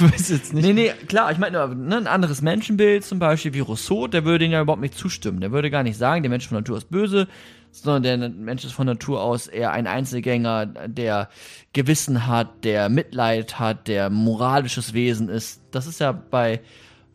[0.00, 0.64] Weiß jetzt nicht.
[0.64, 4.44] Nee, nee, klar, ich meine, ne, ein anderes Menschenbild, zum Beispiel wie Rousseau, der würde
[4.44, 5.40] ihnen ja überhaupt nicht zustimmen.
[5.40, 7.26] Der würde gar nicht sagen, der Mensch von Natur aus böse,
[7.72, 11.28] sondern der Mensch ist von Natur aus eher ein Einzelgänger, der
[11.72, 15.60] Gewissen hat, der Mitleid hat, der moralisches Wesen ist.
[15.72, 16.60] Das ist ja bei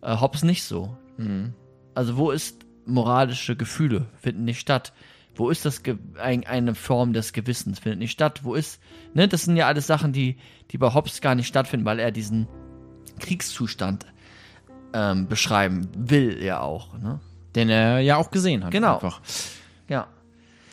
[0.02, 0.98] äh, Hobbes nicht so.
[1.94, 4.08] Also wo ist moralische Gefühle?
[4.22, 4.92] Finden nicht statt.
[5.36, 7.80] Wo ist das Ge ein, eine Form des Gewissens?
[7.80, 8.42] Findet nicht statt.
[8.44, 8.80] Wo ist,
[9.14, 10.38] ne, das sind ja alles Sachen, die,
[10.72, 12.48] die bei Hobbes gar nicht stattfinden, weil er diesen
[13.20, 14.06] Kriegszustand
[14.94, 17.20] ähm, beschreiben will, ja auch, ne?
[17.56, 18.72] Den er ja auch gesehen hat.
[18.72, 18.96] Genau.
[18.96, 19.22] Einfach.
[19.88, 20.08] Ja.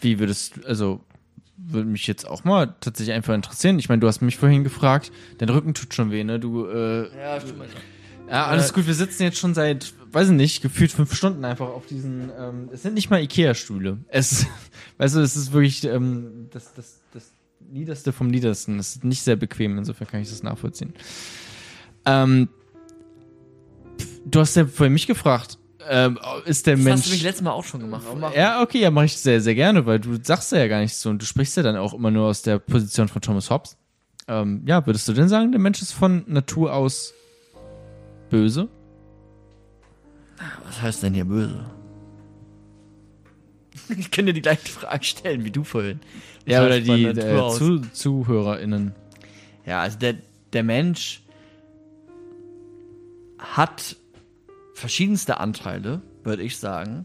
[0.01, 1.01] Wie würdest du, also,
[1.57, 3.79] würde mich jetzt auch mal tatsächlich einfach interessieren.
[3.79, 6.41] Ich meine, du hast mich vorhin gefragt, dein Rücken tut schon weh, ne?
[6.41, 7.63] Du, äh, Ja, stimmt.
[8.29, 11.45] ja, alles Äh, gut, wir sitzen jetzt schon seit, weiß ich nicht, gefühlt fünf Stunden
[11.45, 13.99] einfach auf diesen, ähm, es sind nicht mal Ikea-Stühle.
[14.09, 14.47] Es,
[14.99, 17.33] weißt du, es ist wirklich, ähm, das, das, das
[17.71, 18.79] Niederste vom Niedersten.
[18.79, 20.93] Es ist nicht sehr bequem, insofern kann ich das nachvollziehen.
[22.05, 22.49] Ähm,
[24.25, 27.01] du hast ja vorhin mich gefragt, ähm, ist der Das Mensch.
[27.01, 28.05] hast du mich letztes Mal auch schon gemacht.
[28.37, 31.11] Ja, okay, ja, mache ich sehr, sehr gerne, weil du sagst ja gar nichts so
[31.11, 33.77] und du sprichst ja dann auch immer nur aus der Position von Thomas Hobbes.
[34.29, 37.15] Ähm, ja, würdest du denn sagen, der Mensch ist von Natur aus
[38.31, 38.69] böse?
[40.65, 41.65] Was heißt denn hier böse?
[43.97, 46.01] Ich kann dir die gleiche Frage stellen wie du vorhin.
[46.45, 47.49] Was Ja, oder die äh?
[47.51, 48.95] Zu ZuhörerInnen.
[49.67, 50.17] Ja, also der,
[50.53, 51.23] der Mensch
[53.39, 53.97] hat
[54.75, 57.05] verschiedenste Anteile, würde ich sagen.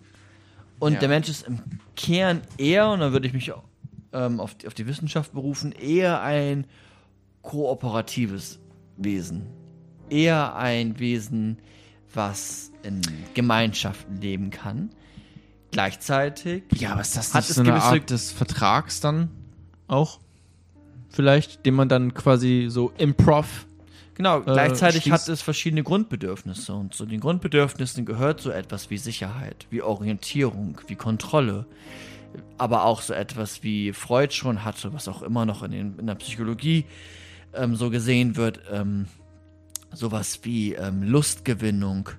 [0.79, 0.99] Und Ja.
[0.99, 1.59] der Mensch ist im
[1.95, 3.51] Kern eher, und da würde ich mich
[4.13, 6.65] ähm, auf, die, auf die Wissenschaft berufen, eher ein
[7.41, 8.59] kooperatives
[8.97, 9.47] Wesen.
[10.09, 11.57] Eher ein Wesen,
[12.13, 13.01] was in
[13.33, 14.89] Gemeinschaften leben kann.
[15.71, 19.29] Gleichzeitig Ja, aber ist das Hat nicht es so eine Art des Vertrags dann
[19.87, 20.19] auch?
[21.09, 23.65] Vielleicht, den man dann quasi so improv
[24.15, 28.97] Genau, gleichzeitig schließt- hat es verschiedene Grundbedürfnisse und zu den Grundbedürfnissen gehört so etwas wie
[28.97, 31.67] Sicherheit, wie Orientierung, wie Kontrolle,
[32.57, 36.07] aber auch so etwas wie Freud schon hatte, was auch immer noch in, den, in
[36.07, 36.85] der Psychologie
[37.53, 39.05] ähm, so gesehen wird, ähm,
[39.93, 42.09] sowas wie ähm, Lustgewinnung,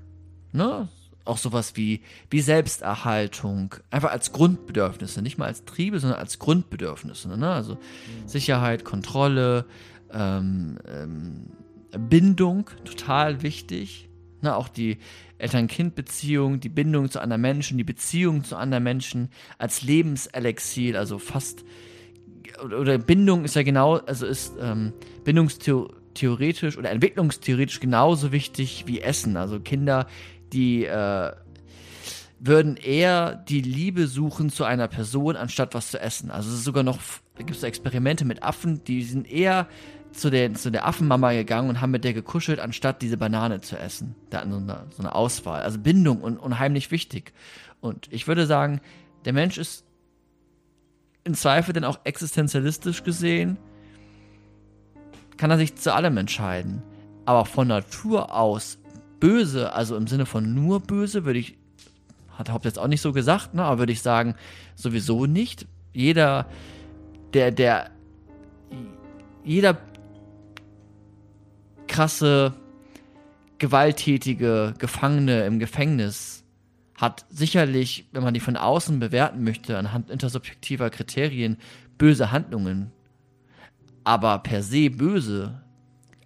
[0.59, 0.89] ne?
[1.25, 7.37] Auch sowas wie, wie Selbsterhaltung, einfach als Grundbedürfnisse, nicht mal als Triebe, sondern als Grundbedürfnisse.
[7.37, 7.51] Ne?
[7.51, 7.77] Also
[8.25, 9.67] Sicherheit, Kontrolle,
[10.11, 11.51] ähm, ähm,
[12.09, 14.09] Bindung, total wichtig.
[14.41, 14.57] Ne?
[14.57, 14.97] Auch die
[15.37, 21.65] Eltern-Kind-Beziehung, die Bindung zu anderen Menschen, die Beziehung zu anderen Menschen als Lebenselixier, also fast
[22.65, 24.93] oder Bindung ist ja genau, also ist ähm,
[25.25, 29.37] bindungstheoretisch oder entwicklungstheoretisch genauso wichtig wie Essen.
[29.37, 30.07] Also Kinder,
[30.53, 31.33] die äh,
[32.41, 36.31] würden eher die Liebe suchen zu einer Person, anstatt was zu essen.
[36.31, 36.99] Also es ist sogar noch,
[37.37, 39.67] gibt es Experimente mit Affen, die sind eher
[40.13, 43.77] zu der, zu der Affenmama gegangen und haben mit der gekuschelt, anstatt diese Banane zu
[43.79, 44.15] essen.
[44.31, 45.63] Da hatten so eine, so eine Auswahl.
[45.63, 47.33] Also Bindung und unheimlich wichtig.
[47.81, 48.81] Und ich würde sagen,
[49.25, 49.85] der Mensch ist
[51.25, 53.59] im Zweifel dann auch existenzialistisch gesehen,
[55.37, 56.83] kann er sich zu allem entscheiden.
[57.25, 58.79] Aber von Natur aus
[59.21, 61.57] böse, also im Sinne von nur böse, würde ich,
[62.31, 64.35] hat Haupt jetzt auch nicht so gesagt, ne, aber würde ich sagen,
[64.75, 65.67] sowieso nicht.
[65.93, 66.47] Jeder,
[67.33, 67.91] der, der,
[69.45, 69.79] jeder
[71.87, 72.55] krasse,
[73.59, 76.45] gewalttätige Gefangene im Gefängnis
[76.95, 81.57] hat sicherlich, wenn man die von außen bewerten möchte, anhand intersubjektiver Kriterien,
[81.97, 82.93] böse Handlungen.
[84.05, 85.63] Aber per se böse,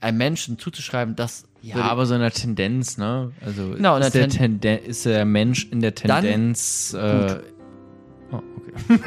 [0.01, 3.33] einem Menschen zuzuschreiben, das Ja, würde- aber so eine Tendenz, ne?
[3.41, 6.93] Also Genau, in ist, der der Tenden ist der Mensch in der Tendenz.
[6.93, 7.39] Äh,
[8.33, 9.01] oh, okay.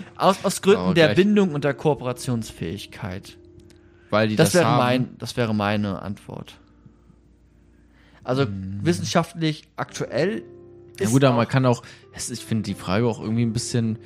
[0.16, 3.36] aus, aus Gründen Aber der Bindung und der Kooperationsfähigkeit.
[4.08, 6.58] Weil die Das, das, wäre mein, das wäre meine Antwort.
[8.24, 8.46] Also
[8.82, 10.42] wissenschaftlich aktuell
[10.98, 11.82] Ja ist gut, aber man kann auch,
[12.14, 13.98] ich finde die Frage auch irgendwie ein bisschen,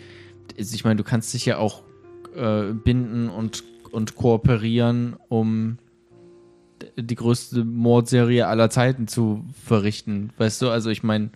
[0.57, 1.83] ich meine, du kannst dich ja auch
[2.37, 5.79] äh, binden und, und kooperieren, um
[6.97, 10.31] die größte Mordserie aller Zeiten zu verrichten.
[10.39, 11.31] Weißt du, also ich meine,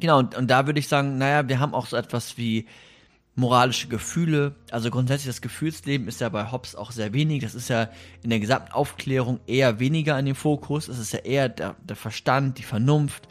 [0.00, 2.66] Genau, und, und da würde ich sagen, naja, wir haben auch so etwas wie
[3.36, 4.54] moralische Gefühle.
[4.70, 7.42] Also grundsätzlich das Gefühlsleben ist ja bei Hobbes auch sehr wenig.
[7.42, 7.90] Das ist ja
[8.22, 10.88] in der gesamten Aufklärung eher weniger in dem Fokus.
[10.88, 13.28] Es ist ja eher der, der Verstand, die Vernunft.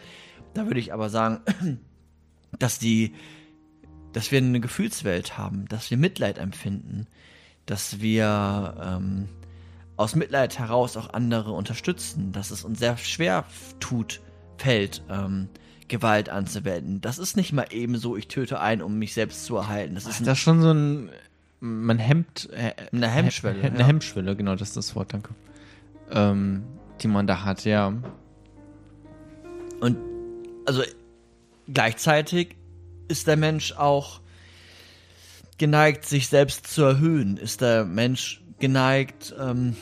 [0.54, 1.40] Da würde ich aber sagen,
[2.60, 3.14] dass die,
[4.14, 7.08] dass wir eine Gefühlswelt haben, dass wir Mitleid empfinden,
[7.66, 9.28] dass wir ähm,
[10.00, 13.44] aus Mitleid heraus auch andere unterstützen, dass es uns sehr schwer
[13.82, 14.22] tut,
[14.58, 15.50] fällt, ähm,
[15.90, 17.02] Gewalt anzuwenden.
[17.02, 19.96] Das ist nicht mal eben so, ich töte einen, um mich selbst zu erhalten.
[19.96, 21.10] Das ist ist ein, das schon so ein,
[21.60, 23.88] man hemmt, äh, Eine Hemmschwelle, Eine ja.
[23.88, 25.32] Hemmschwelle, genau, das ist das Wort, danke.
[26.12, 26.64] Ähm,
[27.02, 27.94] die man da hat, ja.
[29.82, 29.98] Und
[30.66, 30.82] also
[31.68, 32.56] gleichzeitig
[33.10, 34.22] ist der Mensch auch
[35.58, 37.36] geneigt, sich selbst zu erhöhen.
[37.36, 39.76] Ist der Mensch geneigt, ähm,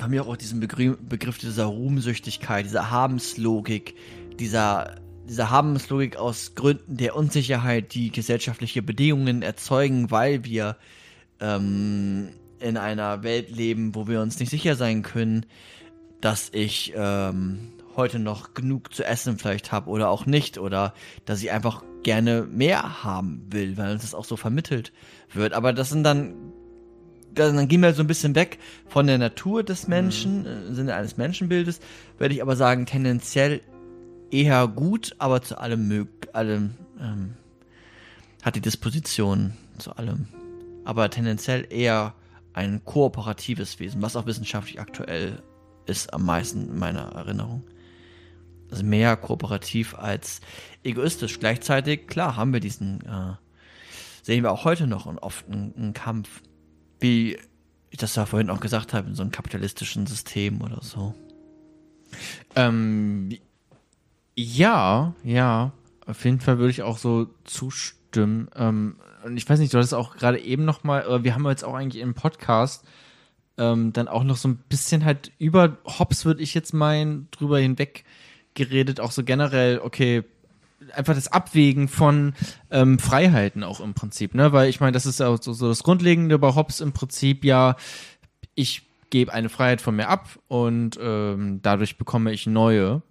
[0.00, 3.94] haben wir auch diesen Begriff, Begriff dieser Ruhmsüchtigkeit, dieser Habenslogik,
[4.38, 4.96] dieser,
[5.28, 10.76] dieser Habenslogik aus Gründen der Unsicherheit, die gesellschaftliche Bedingungen erzeugen, weil wir
[11.40, 15.46] ähm, in einer Welt leben, wo wir uns nicht sicher sein können,
[16.20, 21.42] dass ich ähm, heute noch genug zu essen vielleicht habe oder auch nicht oder dass
[21.42, 24.92] ich einfach gerne mehr haben will, weil uns das auch so vermittelt
[25.32, 25.54] wird.
[25.54, 26.34] Aber das sind dann,
[27.36, 30.94] dann gehen wir so ein bisschen weg von der Natur des Menschen, äh, im Sinne
[30.94, 31.80] eines Menschenbildes,
[32.18, 33.60] würde ich aber sagen, tendenziell
[34.30, 37.34] eher gut, aber zu allem mög allem ähm,
[38.42, 40.28] hat die Disposition zu allem.
[40.84, 42.14] Aber tendenziell eher
[42.52, 45.42] ein kooperatives Wesen, was auch wissenschaftlich aktuell
[45.86, 47.64] ist am meisten in meiner Erinnerung.
[48.70, 50.40] Also mehr kooperativ als
[50.82, 51.38] egoistisch.
[51.38, 53.34] Gleichzeitig, klar, haben wir diesen, äh,
[54.22, 56.42] sehen wir auch heute noch und oft einen, einen Kampf,
[57.00, 57.38] wie
[57.90, 61.14] ich das ja vorhin auch gesagt habe, in so einem kapitalistischen System oder so.
[62.54, 63.36] Ähm,
[64.34, 65.72] ja, ja.
[66.06, 68.48] Auf jeden Fall würde ich auch so zustimmen.
[68.54, 71.64] Ähm, und ich weiß nicht, du hattest auch gerade eben noch mal, wir haben jetzt
[71.64, 72.84] auch eigentlich im Podcast
[73.58, 77.58] ähm, dann auch noch so ein bisschen halt über Hobbs, würde ich jetzt meinen, drüber
[77.58, 78.04] hinweg
[78.54, 80.24] geredet, auch so generell, okay,
[80.94, 82.34] einfach das Abwägen von
[82.70, 84.52] ähm, Freiheiten auch im Prinzip, ne?
[84.52, 87.44] Weil ich meine, das ist ja auch so, so das Grundlegende bei Hobbes im Prinzip
[87.44, 87.76] ja,
[88.54, 93.02] ich gebe eine Freiheit von mir ab und ähm, dadurch bekomme ich neue.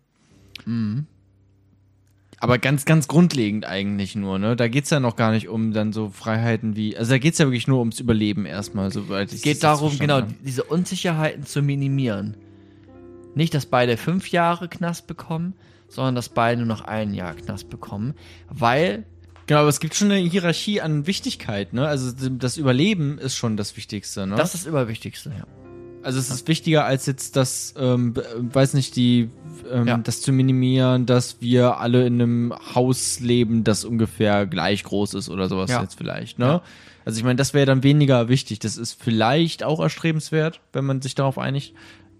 [2.39, 4.55] Aber ganz, ganz grundlegend eigentlich nur, ne?
[4.55, 7.45] Da geht's ja noch gar nicht um dann so Freiheiten wie, also da geht's ja
[7.45, 11.61] wirklich nur ums Überleben erstmal, soweit ich Es geht darum, genau, verstanden diese Unsicherheiten zu
[11.61, 12.35] minimieren.
[13.35, 15.53] nicht, dass beide fünf Jahre Knast bekommen,
[15.87, 18.13] sondern dass beide nur noch ein Jahr Knast bekommen,
[18.49, 19.05] weil
[19.47, 21.87] Genau, aber es gibt schon eine Hierarchie an Wichtigkeit, ne?
[21.87, 24.35] Also das Überleben ist schon das Wichtigste, ne?
[24.35, 25.45] das ist das Überwichtigste, ja.
[26.01, 29.29] also es ist wichtiger als jetzt das, ähm, b- weiß nicht, die,
[29.71, 29.97] ähm, Ja.
[29.97, 35.29] das zu minimieren, dass wir alle in einem Haus leben, das ungefähr gleich groß ist
[35.29, 35.81] oder sowas Ja.
[35.83, 36.61] jetzt vielleicht, ne?
[37.05, 38.57] Also ich meine, das wäre dann weniger wichtig.
[38.57, 41.75] Das ist vielleicht auch erstrebenswert, wenn man sich darauf einigt,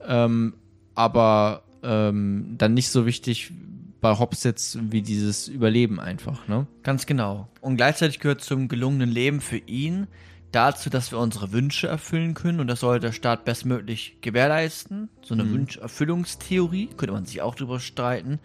[0.08, 0.54] ähm,
[0.93, 3.52] aber ähm, dann nicht so wichtig
[4.02, 6.67] bei Hobbes jetzt wie dieses Überleben einfach, ne?
[6.84, 7.48] Ganz genau.
[7.62, 10.08] Und gleichzeitig gehört zum gelungenen Leben für ihn
[10.52, 15.10] dazu, dass wir unsere Wünsche erfüllen können und das soll der Staat bestmöglich gewährleisten.
[15.24, 18.39] So eine Wünscherfüllungstheorie, könnte man sich auch drüber streiten.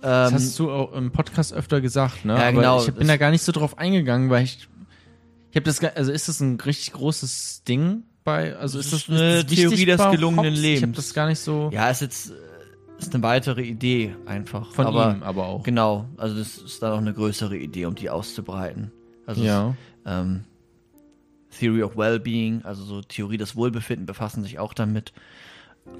[0.00, 2.34] Das Ähm, hast du auch im Podcast öfter gesagt, ne?
[2.34, 4.68] Ja, Aber genau, ich bin da gar nicht so drauf eingegangen, weil ich
[5.50, 9.36] ich habe das also ist das ein richtig großes Ding bei also ist das eine
[9.38, 10.60] ist das wichtig Theorie des gelungenen Hobbes?
[10.64, 10.96] Ich habe Lebens.
[10.96, 12.34] das gar nicht so ja, ist jetzt äh,
[13.06, 14.72] ist eine weitere Idee einfach.
[14.72, 15.62] von aber, ihm aber auch.
[15.62, 18.90] Genau, also das ist dann auch eine größere Idee, um die auszubreiten.
[19.26, 19.74] Also es- Ja.
[20.06, 20.44] ähm,
[21.58, 25.12] Theory of Wellbeing, also so Theorie des Wohlbefinden befassen sich auch damit.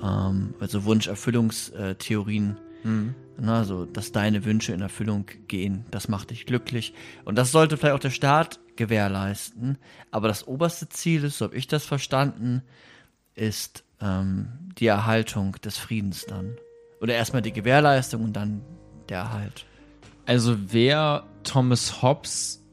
[0.03, 3.15] Ähm, also Wunscherfüllungstheorien, Mhm.
[3.47, 6.93] also dass deine Wünsche in Erfüllung gehen, das macht dich glücklich.
[7.25, 9.79] Und das sollte vielleicht auch der Staat gewährleisten.
[10.11, 12.63] Aber das oberste Ziel ist, so habe ich das verstanden,
[13.35, 16.57] ist ähm, die Erhaltung des Friedens dann.
[17.05, 18.63] Oder erstmal die Gewährleistung und dann
[19.11, 19.67] der Erhalt.
[20.25, 22.65] Also wer Thomas Hobbes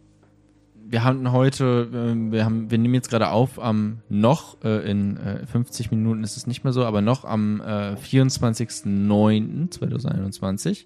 [0.92, 5.18] wir haben heute, äh, wir haben, wir nehmen jetzt gerade auf am noch, äh, in
[5.18, 10.86] äh, 50 Minuten ist es nicht mehr so, aber noch am äh, 24.09.2021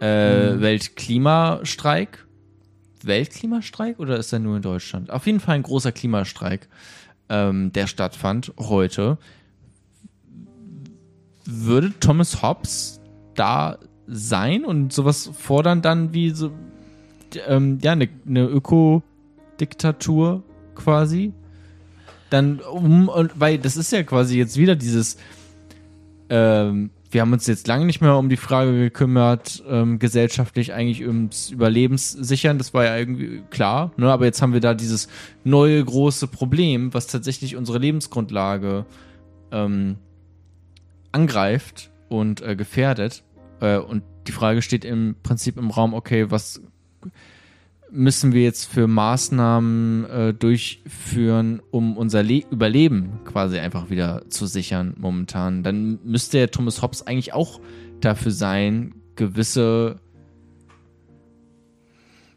[0.00, 2.28] äh, Weltklimastreik.
[3.02, 5.10] Weltklimastreik oder ist er nur in Deutschland?
[5.10, 6.68] Auf jeden Fall ein großer Klimastreik,
[7.28, 9.18] ähm, der stattfand heute.
[11.50, 13.00] Würde Thomas Hobbes
[13.34, 16.50] da sein und sowas fordern dann wie so
[17.46, 20.42] ähm, ja eine ne Ökodiktatur
[20.74, 21.32] quasi
[22.28, 25.16] dann um und weil das ist ja quasi jetzt wieder dieses
[26.28, 31.06] ähm, wir haben uns jetzt lange nicht mehr um die Frage gekümmert, ähm, gesellschaftlich eigentlich
[31.06, 34.12] ums Überlebenssichern, das war ja irgendwie klar, ne?
[34.12, 35.08] aber jetzt haben wir da dieses
[35.42, 38.84] neue große Problem, was tatsächlich unsere Lebensgrundlage
[39.52, 39.96] ähm,
[41.12, 43.24] angreift und äh, gefährdet.
[43.60, 46.60] Äh, und die Frage steht im Prinzip im Raum, okay, was
[47.90, 54.46] müssen wir jetzt für Maßnahmen äh, durchführen, um unser Le Überleben quasi einfach wieder zu
[54.46, 55.62] sichern momentan?
[55.62, 57.60] Dann müsste ja Thomas Hobbes eigentlich auch
[58.00, 60.00] dafür sein, gewisse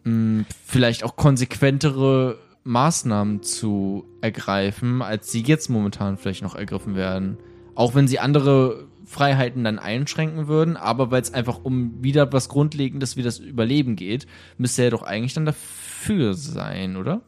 [0.04, 7.38] mh, vielleicht auch konsequentere Maßnahmen zu ergreifen, als sie jetzt momentan vielleicht noch ergriffen werden.
[7.82, 12.48] Auch wenn sie andere Freiheiten dann einschränken würden, aber weil es einfach um wieder was
[12.48, 14.28] Grundlegendes wie das Überleben geht,
[14.60, 17.22] müsste er doch eigentlich dann dafür sein, oder?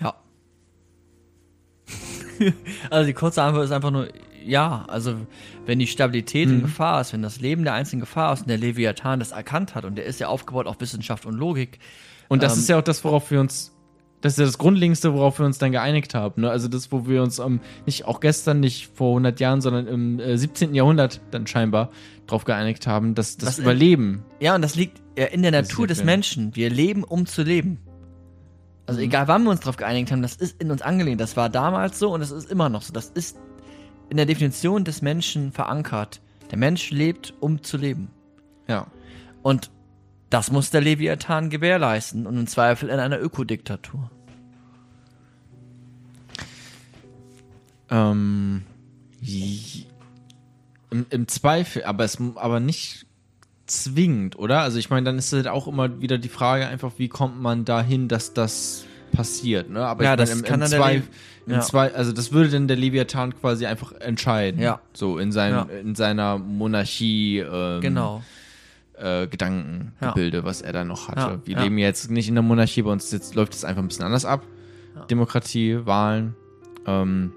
[0.00, 0.16] Ja.
[2.90, 4.08] also die kurze Antwort ist einfach nur
[4.44, 4.84] ja.
[4.88, 5.14] Also
[5.64, 8.50] wenn die Stabilität in Gefahr ist, wenn das Leben der Einzelnen in Gefahr ist und
[8.50, 11.78] der Leviathan das erkannt hat und der ist ja aufgebaut auf Wissenschaft und Logik.
[12.28, 13.76] Und das Ähm, ist ja auch das, worauf wir uns,
[14.20, 16.42] das ist ja das Grundlegendste, worauf wir uns dann geeinigt haben.
[16.42, 16.50] Ne?
[16.50, 20.20] Also das, wo wir uns ähm, nicht auch gestern, nicht vor 100 Jahren, sondern im
[20.20, 20.74] äh, 17.
[20.74, 21.90] Jahrhundert dann scheinbar
[22.26, 24.22] drauf geeinigt haben, dass das Was in- Überleben.
[24.40, 26.54] Ja, und das liegt ja in der Das Natur des Menschen.
[26.54, 27.78] Wir leben, um zu leben.
[28.86, 31.20] Also egal, wann wir uns darauf geeinigt haben, das ist in uns angelehnt.
[31.20, 32.92] Das war damals so und es ist immer noch so.
[32.92, 33.38] Das ist
[34.10, 36.20] in der Definition des Menschen verankert.
[36.50, 38.10] Der Mensch lebt, um zu leben.
[38.66, 38.88] Ja.
[39.42, 39.70] Und
[40.30, 44.10] das muss der Leviathan gewährleisten und im Zweifel in einer Ökodiktatur.
[47.90, 48.62] Ähm,
[50.90, 53.06] im, Im Zweifel, aber es aber nicht
[53.66, 54.60] zwingend, oder?
[54.60, 57.64] Also ich meine, dann ist halt auch immer wieder die Frage einfach, wie kommt man
[57.64, 59.84] dahin, dass das passiert, ne?
[59.84, 61.08] Aber Ja, ich meine, das im, kann im Zweifel,
[61.46, 61.60] Le- im ja.
[61.60, 64.60] Zwei, also das würde dann der Leviathan quasi einfach entscheiden.
[64.60, 64.80] Ja.
[64.92, 65.78] So in seinem, Ja.
[65.80, 68.22] in seiner Monarchie, ähm, Genau.
[69.00, 71.20] Äh, Gedankengebilde, was er da noch hatte.
[71.20, 71.62] Ja, Wir ja.
[71.62, 74.24] leben jetzt nicht in der Monarchie, bei uns jetzt läuft es einfach ein bisschen anders
[74.24, 74.46] ab.
[75.08, 76.34] Demokratie, Wahlen.
[76.86, 77.32] Ähm,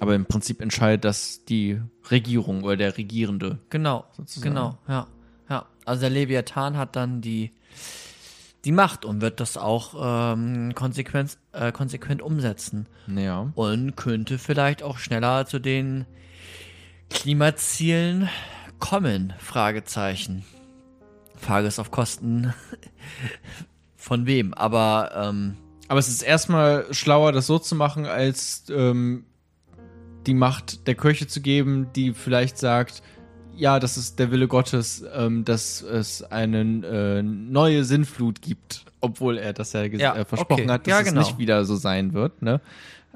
[0.00, 3.58] aber im Prinzip entscheidet das die Regierung oder der Regierende.
[3.70, 4.04] Genau.
[4.12, 4.54] Sozusagen.
[4.54, 4.78] Genau.
[4.88, 5.06] Ja.
[5.48, 5.66] Ja.
[5.84, 7.52] Also der Leviathan hat dann die
[8.64, 9.94] die Macht und wird das auch
[10.34, 12.86] ähm, konsequent, äh, konsequent umsetzen.
[13.06, 13.52] Ja.
[13.54, 16.04] und könnte vielleicht auch schneller zu den
[17.08, 18.28] Klimazielen
[18.78, 19.32] kommen?
[19.38, 20.44] Fragezeichen.
[21.38, 22.52] Frage ist auf Kosten
[23.96, 25.56] von wem, aber ähm,
[25.88, 29.24] Aber es ist erstmal schlauer, das so zu machen, als ähm,
[30.26, 33.02] die Macht der Kirche zu geben, die vielleicht sagt,
[33.56, 39.38] ja, das ist der Wille Gottes, ähm, dass es eine äh, neue Sinnflut gibt, obwohl
[39.38, 40.70] er das ja, Ja, äh, versprochen okay.
[40.72, 41.20] hat, dass Ja, es genau.
[41.20, 42.60] nicht wieder so sein wird, ne?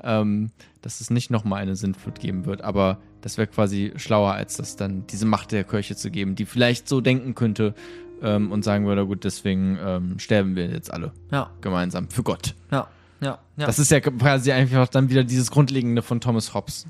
[0.03, 0.51] Ähm,
[0.81, 4.77] dass es nicht nochmal eine Sinnflut geben wird, aber das wäre quasi schlauer, als das
[4.77, 7.75] dann diese Macht der Kirche zu geben, die vielleicht so denken könnte
[8.23, 12.55] ähm, und sagen würde, gut, deswegen ähm, sterben wir jetzt alle Ja, gemeinsam für Gott.
[12.71, 12.89] ja,
[13.21, 13.67] ja, ja.
[13.67, 16.87] Das ist ja quasi einfach dann wieder dieses Grundlegende von Thomas Hobbes.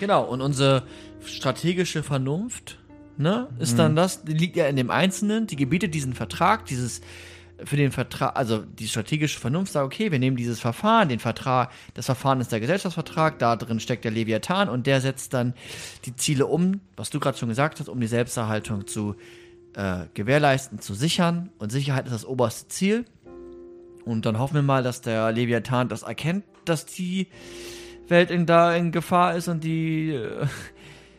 [0.00, 0.82] Genau, und unsere
[1.24, 2.78] strategische Vernunft,
[3.16, 7.00] ne, ist dann das, die liegt ja in dem Einzelnen, die gebietet diesen Vertrag, dieses
[7.64, 11.70] für den Vertrag, also die strategische Vernunft sagt, okay, wir nehmen dieses Verfahren, den Vertrag,
[11.94, 15.54] das Verfahren ist der Gesellschaftsvertrag, da drin steckt der Leviathan und der setzt dann
[16.04, 19.16] die Ziele um, was du gerade schon gesagt hast, um die Selbsterhaltung zu
[19.74, 21.50] äh, gewährleisten, zu sichern.
[21.58, 23.04] Und Sicherheit ist das oberste Ziel.
[24.04, 27.28] Und dann hoffen wir mal, dass der Leviathan das erkennt, dass die
[28.08, 30.46] Welt in, da in Gefahr ist und die äh,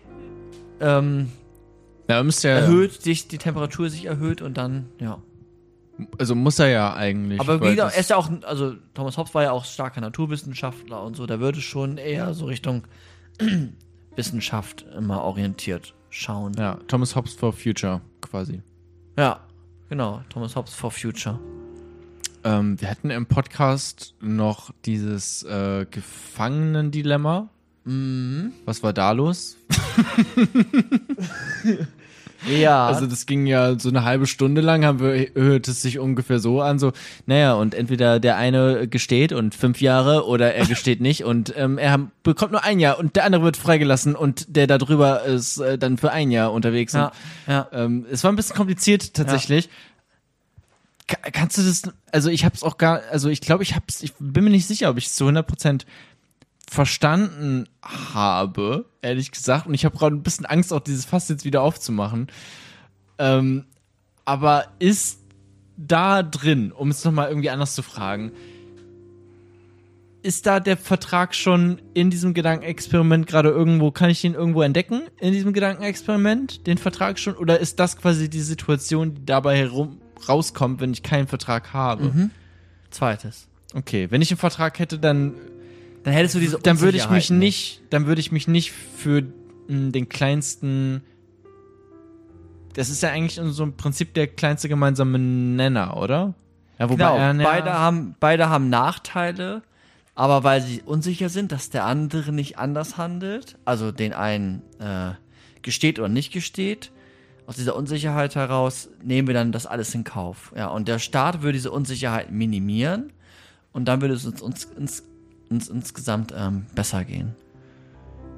[0.80, 1.30] ähm,
[2.08, 5.22] Ja, erhöht, sich die Temperatur sich erhöht und dann, ja.
[6.18, 7.39] Also muss er ja eigentlich.
[7.39, 11.04] Aber wieder, das- er ist ja auch, also Thomas Hobbes war ja auch starker Naturwissenschaftler
[11.04, 12.84] und so, da würde schon eher so Richtung
[14.16, 16.54] Wissenschaft immer orientiert schauen.
[16.58, 18.62] Ja, Thomas Hobbes for Future quasi.
[19.18, 19.39] Ja,
[19.89, 21.39] genau, Thomas Hobbes for Future.
[22.43, 27.50] Ähm, wir hatten im Podcast noch dieses äh, Gefangenendilemma.
[27.84, 28.54] Mhm.
[28.66, 29.58] Was war da los?
[32.48, 36.00] Ja, Also das ging ja so eine halbe Stunde lang, haben wir, hört es sich
[36.00, 36.94] ungefähr so an, so,
[37.26, 41.78] naja, und entweder der eine gesteht und fünf Jahre oder er gesteht nicht und ähm,
[41.78, 45.24] er haben- bekommt nur ein Jahr und der andere wird freigelassen und der da drüber
[45.26, 46.94] ist äh, dann für ein Jahr unterwegs.
[46.94, 47.14] ja, Und,
[47.54, 47.68] ja.
[47.74, 49.70] ähm, es war ein bisschen kompliziert tatsächlich.
[51.08, 51.82] Ka kannst du das,
[52.12, 54.92] also ich hab's auch gar, also ich glaube, ich hab's, ich bin mir nicht sicher,
[54.92, 55.82] ob ich es zu 100%
[56.70, 59.65] verstanden habe, ehrlich gesagt.
[59.65, 62.28] Und ich habe gerade ein bisschen Angst, auch dieses Fass jetzt wieder aufzumachen.
[63.17, 63.65] Ähm,
[64.24, 65.20] aber ist
[65.78, 68.32] da drin, um es nochmal irgendwie anders zu fragen,
[70.22, 75.03] ist da der Vertrag schon in diesem Gedankenexperiment gerade irgendwo, kann ich den irgendwo entdecken
[75.20, 77.36] in diesem Gedankenexperiment, den Vertrag schon?
[77.36, 82.11] Oder ist das quasi die Situation, die dabei herum rauskommt, wenn ich keinen Vertrag habe?
[82.91, 83.47] Zweites.
[83.74, 85.36] Okay, wenn ich einen Vertrag hätte, dann
[86.04, 89.22] Dann hättest du diese dann würde ich mich nicht, dann würde ich mich nicht für
[89.68, 91.02] mh, den kleinsten.
[92.74, 96.34] Das ist ja eigentlich so im Prinzip der kleinste gemeinsame Nenner, oder?
[96.78, 99.62] Ja, Genau, er- ja, beide, haben, beide haben Nachteile,
[100.16, 105.12] aber weil sie unsicher sind, dass der andere nicht anders handelt, also den einen äh,
[105.62, 106.91] gesteht oder nicht gesteht,
[107.47, 110.54] aus dieser Unsicherheit heraus nehmen wir dann das alles in Kauf.
[110.56, 113.12] Ja, und der Staat würde diese Unsicherheit minimieren
[113.74, 115.04] und dann würde es uns, uns, uns,
[115.50, 117.36] uns insgesamt ähm, besser gehen.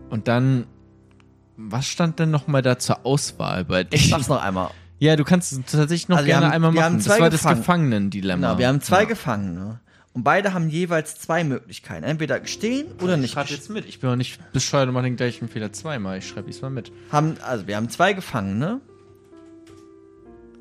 [0.10, 0.66] Und dann,
[1.58, 4.72] was stand denn noch mal da zur Auswahl bei Ich sag's noch einmal.
[5.00, 6.86] Ja, du kannst es tatsächlich noch Also gerne haben- einmal wir machen.
[6.94, 8.48] haben Das zwei war das Gefangen- Gefangenendilemma.
[8.50, 9.08] Genau, wir haben zwei ja.
[9.08, 9.80] Gefangene
[10.14, 12.04] und beide haben jeweils zwei Möglichkeiten.
[12.04, 13.62] Entweder gestehen oder Ich nicht schreibe gestehen.
[13.62, 13.86] jetzt mit.
[13.88, 16.18] Ich bin auch nicht bescheuert und mache den gleichen Fehler zweimal.
[16.20, 16.92] Ich schreibe diesmal mit.
[17.12, 18.80] haben, also wir haben zwei Gefangene.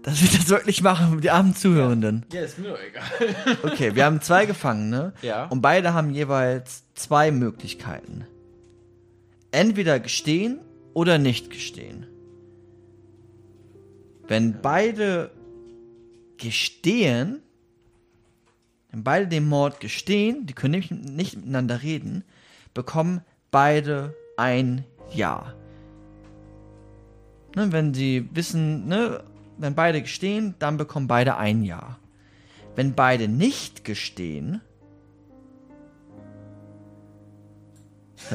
[0.02, 2.24] Dass wir das wirklich machen, die armen Zuhörenden.
[2.32, 3.56] Ja, ist mir doch egal.
[3.62, 5.12] Okay, wir haben zwei Gefangene.
[5.20, 5.46] Ja.
[5.46, 8.26] Und beide haben jeweils zwei Möglichkeiten.
[9.50, 10.60] Entweder gestehen
[10.94, 12.06] oder nicht gestehen.
[14.26, 15.32] Wenn beide
[16.38, 17.42] gestehen,
[18.90, 22.24] wenn beide den Mord gestehen, die können nicht, nicht miteinander reden,
[22.74, 25.52] bekommen beide ein Ja.
[27.56, 29.24] Ne, wenn sie wissen, ne,
[29.60, 31.98] wenn beide gestehen, dann bekommen beide ein Ja.
[32.76, 34.60] Wenn beide nicht gestehen,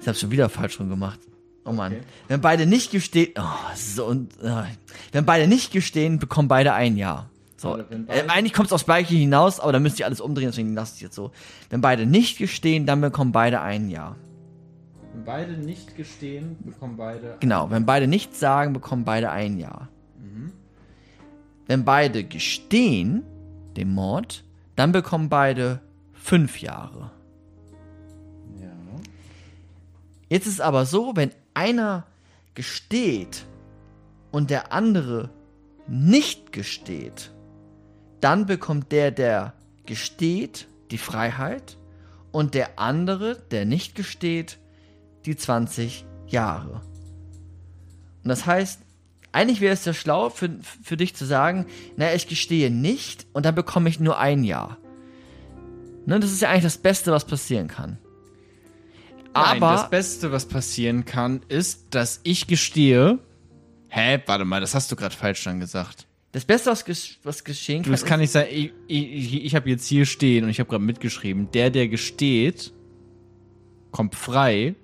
[0.00, 1.18] ich hab's schon wieder falsch rum gemacht.
[1.64, 1.96] Oh Mann.
[2.28, 4.64] Wenn beide nicht gestehen, oh, so und äh,
[5.12, 7.28] wenn beide nicht gestehen, bekommen beide ein Ja.
[7.56, 7.78] So.
[7.88, 10.74] Wenn Äh, eigentlich kommt es aufs Gleiche hinaus, aber da müsst ihr alles umdrehen, deswegen
[10.74, 11.32] lasst es jetzt so.
[11.70, 14.14] Wenn beide nicht gestehen, dann bekommen beide ein Ja.
[15.14, 17.36] Wenn beide nicht gestehen, bekommen beide.
[17.40, 19.88] Genau, wenn beide nichts sagen, bekommen beide ein Jahr.
[21.66, 23.24] Wenn beide gestehen,
[23.76, 24.44] den Mord,
[24.76, 25.80] dann bekommen beide
[26.12, 27.10] fünf Jahre.
[28.60, 28.70] Ja.
[30.28, 32.06] Jetzt ist aber so, wenn einer
[32.54, 33.46] gesteht
[34.30, 35.30] und der andere
[35.88, 37.32] nicht gesteht,
[38.20, 39.54] dann bekommt der, der
[39.86, 41.76] gesteht, die Freiheit
[42.32, 44.58] und der andere, der nicht gesteht,
[45.26, 46.82] die 20 Jahre.
[48.22, 48.80] Und das heißt,
[49.36, 50.48] eigentlich wäre es ja schlau für,
[50.82, 51.66] für dich zu sagen,
[51.96, 54.78] naja, ich gestehe nicht und dann bekomme ich nur ein Jahr.
[56.06, 57.98] Ne, das ist ja eigentlich das Beste, was passieren kann.
[59.34, 63.18] Nein, Aber das Beste, was passieren kann, ist, dass ich gestehe.
[63.88, 66.06] Hä, warte mal, das hast du gerade falsch dann gesagt.
[66.32, 68.46] das Beste, was, ges was geschehen kann, das kann nicht sein.
[68.50, 71.50] Ich, ich, ich habe jetzt hier stehen und ich habe gerade mitgeschrieben.
[71.50, 72.72] Der, der gesteht,
[73.90, 74.76] kommt frei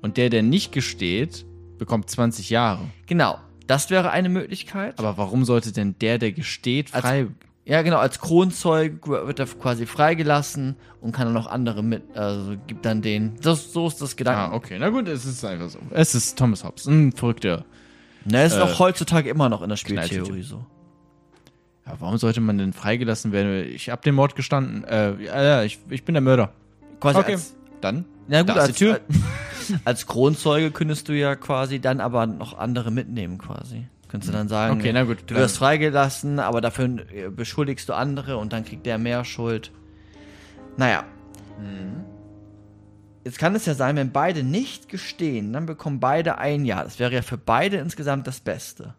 [0.00, 1.44] und der, der nicht gesteht,
[1.76, 2.88] bekommt 20 Jahre.
[3.06, 3.38] genau,
[3.68, 4.98] das wäre eine Möglichkeit.
[4.98, 7.26] Aber warum sollte denn der, der gesteht, Als- frei?
[7.64, 12.54] Ja, genau, als Kronzeug wird er quasi freigelassen und kann dann noch andere mit, also
[12.66, 14.40] gibt dann den, das, so ist das Gedanke.
[14.52, 15.78] Ah, okay, na gut, es ist einfach so.
[15.90, 17.66] Es ist Thomas Hobbes, ein verrückter.
[18.24, 19.76] Ne, ist Äh, auch heutzutage immer noch in der.
[19.76, 20.64] Spieltheorie so.
[21.86, 23.66] Ja, warum sollte man denn freigelassen werden?
[23.70, 24.84] Ich habe den Mord gestanden.
[24.84, 26.52] Äh, ja, ja, ich, ich bin der Mörder.
[27.00, 28.06] Quasi Okay, als, dann.
[28.28, 28.92] na gut, als, die Tür.
[28.94, 29.02] als,
[29.84, 33.86] als Kronzeuge könntest du ja quasi dann aber noch andere mitnehmen quasi.
[34.08, 35.18] Könntest du dann sagen, Okay, na gut.
[35.26, 39.70] du wirst freigelassen, aber dafür äh, beschuldigst du andere und dann kriegt der mehr Schuld.
[40.76, 41.04] Naja.
[43.24, 46.84] Jetzt kann es ja sein, wenn beide nicht gestehen, dann bekommen beide ein Jahr.
[46.84, 48.94] Das wäre ja für beide insgesamt das Beste.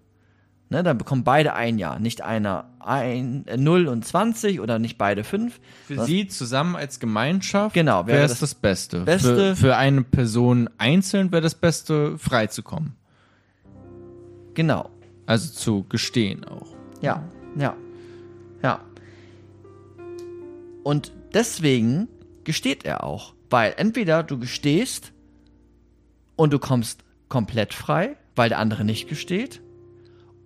[0.71, 1.97] Ne, dann bekommen beide ein Jahr.
[1.99, 5.59] Nicht einer ein, äh, 0 und 20 oder nicht beide 5.
[5.87, 8.99] Für sie zusammen als Gemeinschaft Genau, wäre es das das, Beste.
[9.01, 12.95] Beste- Für, für eine Person einzeln wäre das Beste, frei zu kommen.
[14.53, 14.89] Genau.
[15.25, 16.67] Also zu gestehen auch.
[17.01, 17.23] Ja,
[17.57, 17.75] ja,
[18.61, 18.79] ja.
[20.83, 22.07] Und deswegen
[22.43, 23.33] gesteht er auch.
[23.49, 25.13] Weil entweder du gestehst
[26.35, 29.61] und du kommst komplett frei, weil der andere nicht gesteht.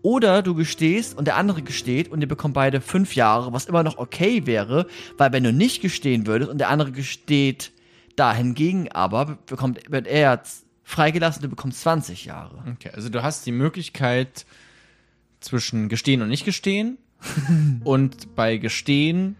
[0.03, 3.83] Oder du gestehst und der andere gesteht und ihr bekommt beide fünf Jahre, was immer
[3.83, 4.85] noch okay wäre,
[5.17, 7.71] weil wenn du nicht gestehen würdest und der andere gesteht
[8.17, 10.43] dahingegen aber, bekommt, wird er
[10.83, 12.63] freigelassen, du bekommst 20 Jahre.
[12.73, 14.45] Okay, also du hast die Möglichkeit
[15.39, 16.97] zwischen gestehen und nicht gestehen.
[17.85, 19.37] und bei gestehen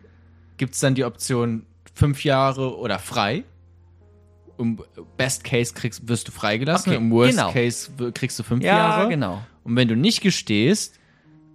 [0.55, 3.43] gibt es dann die Option fünf Jahre oder frei.
[4.57, 4.79] Im
[5.17, 7.51] Best Case kriegst, wirst du freigelassen, Okay, im Worst genau.
[7.51, 9.09] Case kriegst du fünf Ja, Jahre.
[9.09, 9.43] genau.
[9.63, 10.99] Und wenn du nicht gestehst,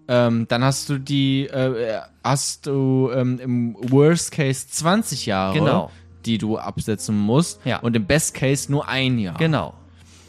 [0.08, 5.90] ähm, dann hast du die, äh, hast du ähm, im Worst Case 20 Jahre, Genau.
[6.24, 7.60] die du absetzen musst.
[7.66, 7.78] Ja.
[7.80, 9.36] Und im Best Case nur ein Jahr.
[9.36, 9.74] Genau.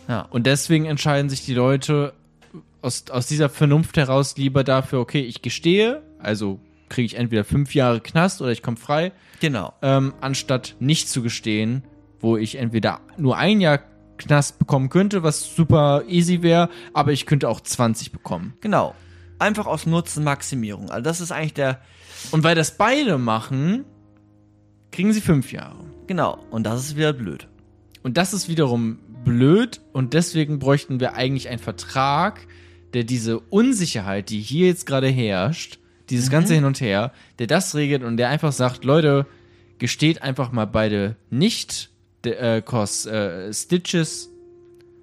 [0.07, 0.23] Ja.
[0.31, 2.13] Und deswegen entscheiden sich die Leute
[2.81, 6.59] aus, aus dieser Vernunft heraus lieber dafür, okay, ich gestehe, also
[6.89, 9.73] kriege ich entweder fünf Jahre Knast oder ich komme frei, Genau.
[9.81, 11.83] ähm, anstatt nicht zu gestehen,
[12.19, 13.79] wo ich entweder nur ein Jahr
[14.19, 18.53] Knast bekommen könnte, was super easy wäre, aber ich könnte auch 20 bekommen.
[18.61, 18.93] Genau.
[19.39, 20.89] Einfach aus Nutzenmaximierung.
[20.91, 21.81] Also das ist eigentlich der,
[22.31, 23.85] Und weil das beide machen,
[24.91, 25.79] kriegen sie fünf Jahre.
[26.07, 26.37] genau.
[26.51, 27.47] Und das ist wieder blöd.
[28.03, 32.47] Und das ist wiederum blöd und deswegen bräuchten wir eigentlich einen Vertrag,
[32.93, 37.75] der diese Unsicherheit, die hier jetzt gerade herrscht, dieses ganze Hin und Her, der das
[37.75, 39.25] regelt und der einfach sagt, Leute,
[39.77, 41.89] gesteht einfach mal beide nicht,
[42.65, 44.29] cause äh, Stitches,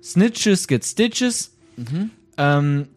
[0.02, 1.52] Snitches get Stitches.
[2.38, 2.88] Ähm,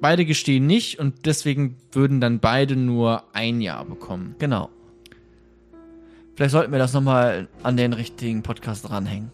[0.00, 4.34] beide gestehen nicht und deswegen würden dann beide nur ein Jahr bekommen.
[4.38, 4.68] Genau.
[6.36, 9.30] Vielleicht sollten wir das nochmal an den richtigen Podcast dranhängen.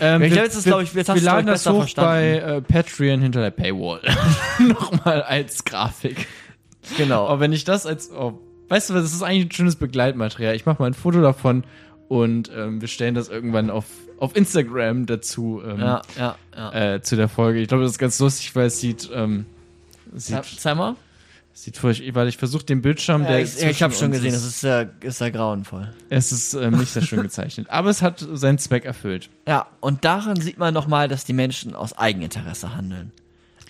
[0.00, 3.20] Ähm, Ich wir- glaube, jetzt wir- ich, jetzt wir laden das hoch bei äh, Patreon
[3.20, 4.00] hinter der Paywall.
[4.58, 6.26] Nochmal als Grafik.
[6.96, 7.26] genau.
[7.26, 8.38] Aber wenn ich das als, oh,
[8.68, 10.54] weißt du was, das ist eigentlich ein schönes Begleitmaterial.
[10.54, 11.64] Ich mache mal ein Foto davon
[12.10, 13.84] und ähm, wir stellen das irgendwann auf,
[14.18, 16.94] auf Instagram dazu ähm, ja, ja, ja.
[16.94, 17.60] äh, zu der Folge.
[17.60, 19.46] Ich glaube, das ist ganz lustig, weil es sieht, ähm,
[20.12, 20.42] ja.
[20.42, 20.96] sieht, Zeig mal.
[21.52, 24.38] sieht furchtbar, weil ich versuche den Bildschirm, Ja, der ich ich habe schon gesehen, ist,
[24.38, 25.88] das ist sehr, ist sehr grauenvoll.
[26.08, 27.70] es ist ähm, nicht sehr schön gezeichnet.
[27.70, 29.30] Aber es hat seinen Zweck erfüllt.
[29.46, 33.12] Ja, und daran sieht man nochmal, dass die Menschen aus Eigeninteresse handeln.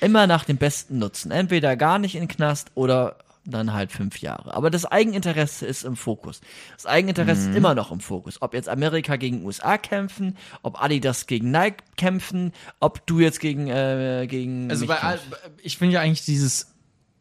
[0.01, 1.30] Immer nach dem besten Nutzen.
[1.30, 4.53] Entweder gar nicht in den Knast oder dann halt fünf Jahre.
[4.55, 6.41] Aber das Eigeninteresse ist im Fokus.
[6.76, 7.51] Das Eigeninteresse Mhm.
[7.51, 8.41] ist immer noch im Fokus.
[8.43, 13.68] Ob jetzt Amerika gegen USA kämpfen, ob Adidas gegen Nike kämpfen, ob du jetzt gegen,
[13.68, 14.70] äh, gegen.
[14.70, 15.26] Also bei, kämpfst.
[15.62, 16.74] ich finde ja eigentlich dieses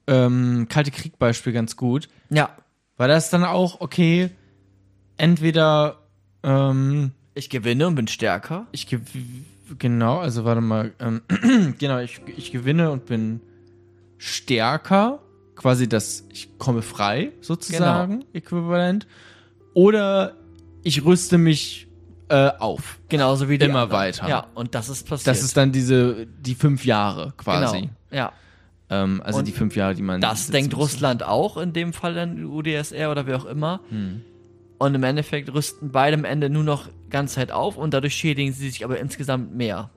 [0.07, 2.49] ähm, Kalte Krieg-Beispiel ganz gut, Ja,
[2.97, 4.29] weil das dann auch, okay,
[5.17, 5.97] entweder
[6.43, 8.67] ähm, ich gewinne und bin stärker.
[8.71, 8.87] ich
[9.77, 11.21] genau, also warte mal, ähm,
[11.79, 13.39] genau, ich, ich gewinne und bin
[14.17, 15.19] stärker,
[15.59, 19.07] quasi das, ich komme frei, sozusagen, äquivalent,
[19.73, 20.37] oder
[20.83, 21.87] ich rüste mich
[22.29, 22.99] äh, auf.
[23.09, 24.01] Genauso wie die Immer anderen.
[24.01, 24.29] weiter.
[24.29, 25.27] Ja, und das ist passiert.
[25.27, 27.81] Das ist dann diese, die fünf Jahre quasi.
[27.81, 27.93] Genau.
[28.11, 28.31] Ja.
[28.89, 30.21] Ähm, also Und die fünf Jahre, die man.
[30.21, 30.93] Das denkt muss.
[30.93, 33.81] Russland auch, in dem Fall dann UdSR oder wer auch immer.
[33.89, 34.21] Hm.
[34.77, 38.53] Und im Endeffekt rüsten beide am Ende nur noch ganz Zeit auf und dadurch schädigen
[38.53, 39.89] sie sich aber insgesamt mehr.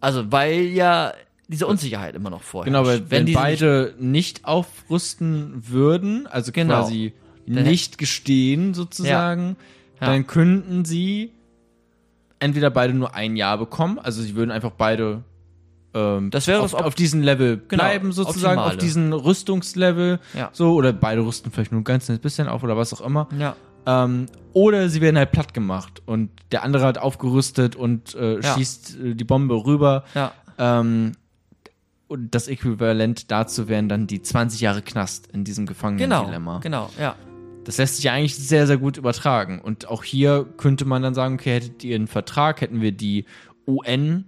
[0.00, 1.12] Also, weil ja
[1.50, 2.72] diese Unsicherheit immer noch vorherrscht.
[2.74, 6.82] Genau, weil wenn, sich beide nicht aufrüsten würden, also Genau.
[6.82, 7.12] quasi
[7.46, 9.56] Dann- nicht gestehen sozusagen,
[10.00, 10.06] Ja.
[10.06, 11.32] dann könnten sie
[12.38, 15.24] entweder beide nur ein Jahr bekommen, also sie würden einfach beide
[15.92, 18.78] ähm, Das wäre auf, auf diesem Level Genau, bleiben, sozusagen, auf Optimale.
[18.78, 20.50] diesen Rüstungslevel, Ja.
[20.52, 23.26] so, oder beide rüsten vielleicht nur ein ganz kleines bisschen auf oder was auch immer.
[23.36, 23.56] Ja.
[23.86, 28.54] Ähm, oder sie werden halt platt gemacht und der andere hat aufgerüstet und äh, Ja.
[28.54, 30.04] schießt äh, die Bombe rüber.
[30.14, 30.30] Ja.
[30.58, 31.10] Ähm,
[32.10, 35.74] und das Äquivalent dazu wären dann die 20 Jahre Knast in diesem Genau.
[35.74, 36.58] Gefangenen-Dilemma.
[36.58, 37.14] Genau, ja.
[37.64, 39.60] Das lässt sich ja eigentlich sehr, sehr gut übertragen.
[39.60, 43.26] Und auch hier könnte man dann sagen, okay, hättet ihr einen Vertrag, hätten wir die
[43.66, 44.24] UN,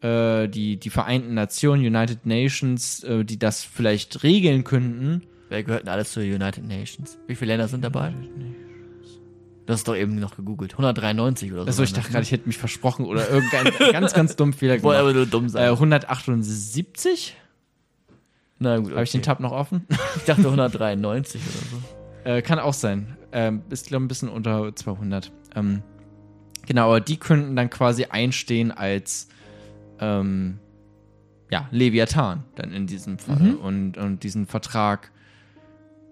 [0.00, 5.22] äh, die, die Vereinten Nationen, United Nations, äh, die das vielleicht regeln könnten.
[5.50, 7.16] Wer gehört denn alles zur United Nations?
[7.28, 8.12] Wie viele Länder sind dabei?
[9.70, 10.72] Du hast doch eben noch gegoogelt.
[10.72, 11.66] 193 oder so.
[11.68, 14.82] Also ich dachte gerade, ich hätte mich versprochen oder irgendein ganz, ganz dumm Fehler ne?
[14.82, 15.30] Wollte aber gemacht.
[15.32, 15.70] nur dumm Äh, sein.
[15.70, 17.36] 178?
[18.58, 19.26] Na gut, Habe ich den okay.
[19.26, 19.86] Tab noch offen?
[20.16, 21.52] Ich dachte 193 oder
[22.24, 22.28] so.
[22.30, 23.16] Äh, kann auch sein.
[23.30, 25.30] Ähm, ist, glaube ich, ein bisschen unter 200.
[25.54, 25.82] Ähm,
[26.66, 29.28] genau, aber die könnten dann quasi einstehen als
[30.00, 30.58] ähm,
[31.48, 33.54] ja, Leviathan dann in diesem Fall Mhm.
[33.54, 35.12] und, und diesen Vertrag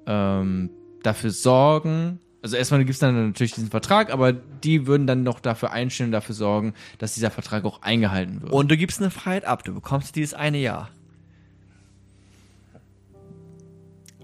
[0.06, 0.70] ähm,
[1.02, 2.20] dafür sorgen.
[2.48, 6.06] Also erstmal gibt es dann natürlich diesen Vertrag, aber die würden dann noch dafür einstehen
[6.06, 8.52] und dafür sorgen, dass dieser Vertrag auch eingehalten wird.
[8.52, 9.64] Und du gibst eine Freiheit ab.
[9.64, 10.88] Du bekommst dieses eine Jahr.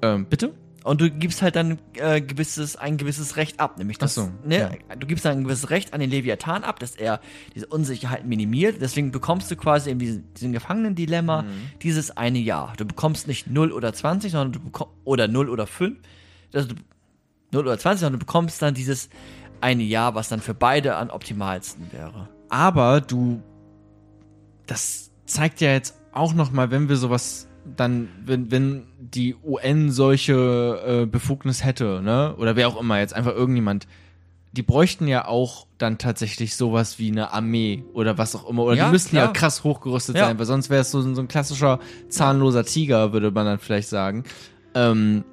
[0.01, 0.55] ähm, bitte?
[0.85, 4.79] Und du gibst halt dann äh, gewisses, ein gewisses Recht ab, nämlich das, so, ne,
[4.89, 4.97] ja.
[4.97, 7.20] du gibst dann ein gewisses Recht an den Leviathan ab, dass er
[7.55, 8.81] diese Unsicherheit minimiert.
[8.81, 11.49] Deswegen bekommst du quasi in diesem, diesem Gefangenen-Dilemma Mhm.
[11.83, 12.72] dieses eine Jahr.
[12.79, 15.99] Du bekommst nicht 0 oder 20, sondern du bekommst, oder 0 oder 5,
[16.55, 16.75] also du,
[17.55, 19.09] 0 oder 20, sondern du bekommst dann dieses
[19.61, 22.29] eine Jahr, was dann für beide am optimalsten wäre.
[22.51, 23.41] Aber du,
[24.67, 29.91] das zeigt ja jetzt auch noch mal, wenn wir sowas dann, wenn, wenn die UN
[29.91, 33.87] solche äh, Befugnis hätte, ne, oder wer auch immer, jetzt einfach irgendjemand,
[34.53, 38.63] die bräuchten ja auch dann tatsächlich sowas wie eine Armee oder was auch immer.
[38.65, 40.27] Oder Ja, die müssten ja krass hochgerüstet Ja.
[40.27, 43.89] sein, weil sonst wäre es so, so ein klassischer zahnloser Tiger, würde man dann vielleicht
[43.89, 44.23] sagen.
[44.75, 45.25] Ähm,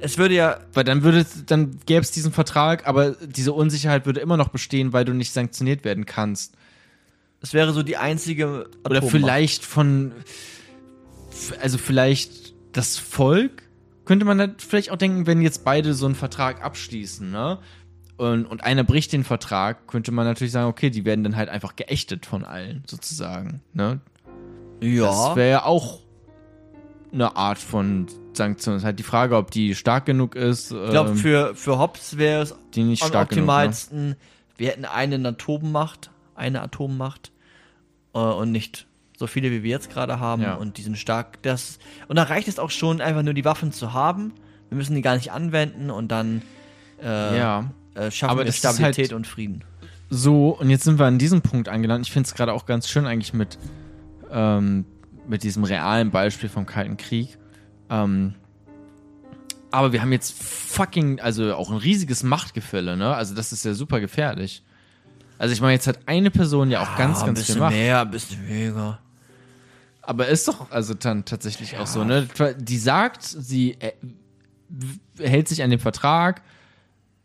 [0.00, 4.20] Es würde ja, weil dann würde, dann gäbe es diesen Vertrag, aber diese Unsicherheit würde
[4.20, 6.54] immer noch bestehen, weil du nicht sanktioniert werden kannst.
[7.40, 9.10] es wäre so die einzige Oder Atommacht.
[9.10, 10.12] vielleicht von,
[11.60, 13.62] also vielleicht das Volk,
[14.04, 17.58] könnte man da vielleicht auch denken, wenn jetzt beide so einen Vertrag abschließen, ne?
[18.16, 21.48] Und, und einer bricht den Vertrag, könnte man natürlich sagen, okay, die werden dann halt
[21.48, 24.00] einfach geächtet von allen, sozusagen, ne?
[24.80, 25.06] Ja.
[25.06, 26.00] Das wäre ja auch
[27.12, 28.06] eine Art von
[28.38, 28.76] Sanktion.
[28.76, 30.72] Es ist halt die Frage, ob die stark genug ist.
[30.72, 33.44] Ich glaube, für, für Hobbes wäre es die nicht am stark genug.
[33.46, 33.52] Ne?
[33.52, 34.16] optimalsten,
[34.56, 37.32] wir hätten eine Atommacht, eine Atommacht
[38.14, 38.86] äh, und nicht
[39.18, 40.54] so viele, wie wir jetzt gerade haben Ja.
[40.54, 41.42] und die sind stark.
[41.42, 41.78] Das,
[42.08, 44.32] und da reicht es auch schon, einfach nur die Waffen zu haben.
[44.70, 46.42] Wir müssen die gar nicht anwenden und dann
[47.02, 47.70] äh, Ja.
[47.94, 49.64] äh, schaffen Aber wir ist Stabilität halt- und Frieden.
[50.10, 52.06] So, und jetzt sind wir an diesem Punkt angelangt.
[52.06, 53.58] Ich finde es gerade auch ganz schön eigentlich mit,
[54.30, 54.84] ähm,
[55.26, 57.36] mit diesem realen Beispiel vom Kalten Krieg.
[57.90, 58.34] Ähm,
[59.70, 63.14] aber wir haben jetzt fucking, also auch ein riesiges Machtgefälle, ne?
[63.14, 64.62] Also das ist ja super gefährlich.
[65.38, 67.74] Also ich meine, jetzt hat eine Person ja auch ganz, ein ganz viel Macht.
[67.74, 68.98] mehr, ein bisschen weniger.
[70.02, 72.26] Aber ist doch also dann tatsächlich auch so, ne?
[72.58, 73.92] Die sagt, sie äh,
[75.18, 76.42] hält sich an den Vertrag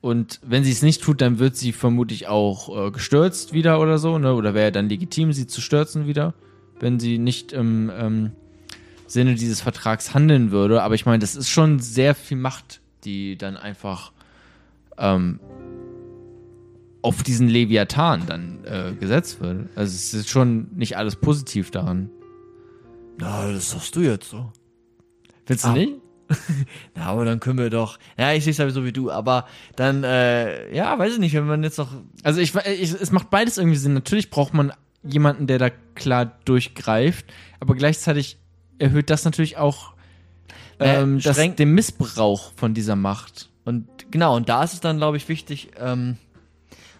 [0.02, 3.98] und wenn sie es nicht tut, dann wird sie vermutlich auch äh, gestürzt wieder oder
[4.00, 4.34] so, ne?
[4.34, 6.34] Oder wäre dann legitim, sie zu stürzen wieder,
[6.82, 8.32] wenn sie nicht im ähm,
[9.14, 10.82] Sinne dieses Vertrags handeln würde.
[10.84, 14.12] Aber ich meine, das ist schon sehr viel Macht, die dann einfach
[14.98, 15.40] ähm,
[17.02, 19.70] auf diesen Leviathan dann äh, gesetzt wird.
[19.76, 22.10] Also es ist schon nicht alles positiv daran.
[23.18, 24.52] Na, das sagst du jetzt so.
[25.46, 25.74] Findest du Ah.
[25.74, 25.94] nicht?
[26.96, 28.00] Na, aber dann können wir doch.
[28.18, 29.46] Ja, ich sehe es sowieso wie du, aber
[29.76, 31.92] dann, äh, ja, weiß ich nicht, wenn man jetzt noch.
[32.24, 33.94] Also ich, ich, es macht beides irgendwie Sinn.
[33.94, 34.72] Natürlich braucht man
[35.04, 37.26] jemanden, der da klar durchgreift,
[37.60, 38.38] aber gleichzeitig
[38.80, 39.94] erhöht das natürlich auch
[40.80, 43.50] Äh, ähm, das, den Missbrauch von dieser Macht.
[43.66, 46.18] Und genau, und da ist es dann, glaube ich, wichtig, ähm,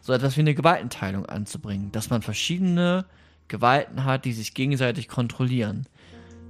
[0.02, 3.06] so etwas wie eine Gewaltenteilung anzubringen, dass man verschiedene
[3.48, 5.88] Gewalten hat, die sich gegenseitig kontrollieren.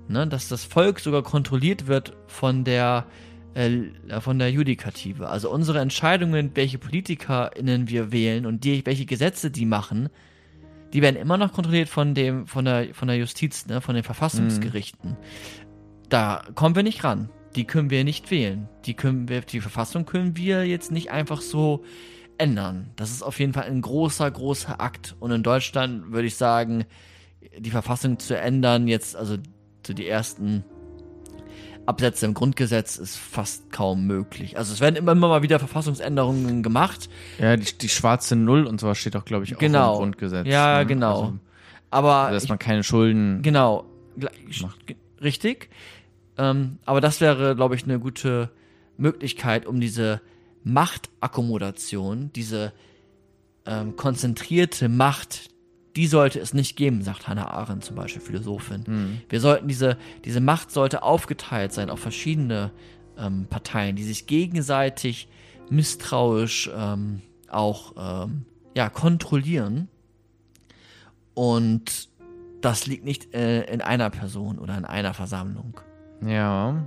[0.07, 0.27] Ne?
[0.27, 3.05] Dass das Volk sogar kontrolliert wird von der,
[3.53, 3.71] äh,
[4.19, 5.29] von der Judikative.
[5.29, 10.09] Also unsere Entscheidungen, welche PolitikerInnen wir wählen und die, welche Gesetze die machen,
[10.93, 13.81] die werden immer noch kontrolliert von dem, von der, von der Justiz, ne?
[13.81, 15.17] von den Verfassungsgerichten.
[16.09, 17.29] Da kommen wir nicht ran.
[17.55, 18.69] Die können wir nicht wählen.
[18.85, 21.83] Die können wir, die Verfassung können wir jetzt nicht einfach so
[22.37, 22.91] ändern.
[22.95, 25.15] Das ist auf jeden Fall ein großer, großer Akt.
[25.19, 26.85] Und in Deutschland würde ich sagen,
[27.57, 29.37] die Verfassung zu ändern, jetzt, also
[29.85, 30.63] so die ersten
[31.85, 34.57] Absätze im Grundgesetz ist fast kaum möglich.
[34.57, 37.09] Also es werden immer, immer mal wieder Verfassungsänderungen gemacht.
[37.39, 39.93] Ja, die, die schwarze Null und sowas steht auch, glaube ich, auch Genau.
[39.93, 40.47] im Grundgesetz.
[40.47, 40.85] Ja, ne?
[40.85, 41.19] genau.
[41.21, 41.33] Also,
[41.89, 43.41] Aber dass ich, man keine Schulden.
[43.41, 43.85] genau,
[44.61, 44.95] Macht.
[45.21, 45.69] richtig.
[46.37, 48.49] Ähm, aber das wäre, glaube ich, eine gute
[48.97, 50.21] Möglichkeit, um diese
[50.63, 52.73] Machtakkommodation, diese
[53.65, 55.49] ähm, konzentrierte Macht,
[55.95, 58.83] die sollte es nicht geben, sagt Hannah Arendt zum Beispiel, Philosophin.
[59.29, 62.71] Wir sollten diese, diese Macht sollte aufgeteilt sein auf verschiedene
[63.17, 65.27] ähm, Parteien, die sich gegenseitig
[65.69, 67.93] misstrauisch ähm, auch
[68.25, 69.87] ähm, ja, kontrollieren.
[71.33, 72.09] Und
[72.61, 75.79] das liegt nicht äh, in einer Person oder in einer Versammlung.
[76.25, 76.83] Ja.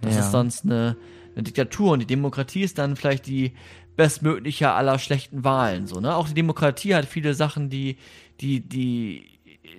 [0.00, 0.20] Das ja.
[0.20, 0.96] ist sonst eine,
[1.34, 3.52] eine Diktatur und die Demokratie ist dann vielleicht die
[3.96, 5.86] bestmögliche aller schlechten Wahlen.
[5.86, 6.16] So, ne?
[6.16, 7.96] Auch die Demokratie hat viele Sachen, die,
[8.40, 9.26] die, die,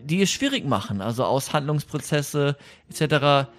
[0.04, 1.02] die es schwierig machen.
[1.02, 2.56] Also Aushandlungsprozesse
[2.90, 3.50] etc.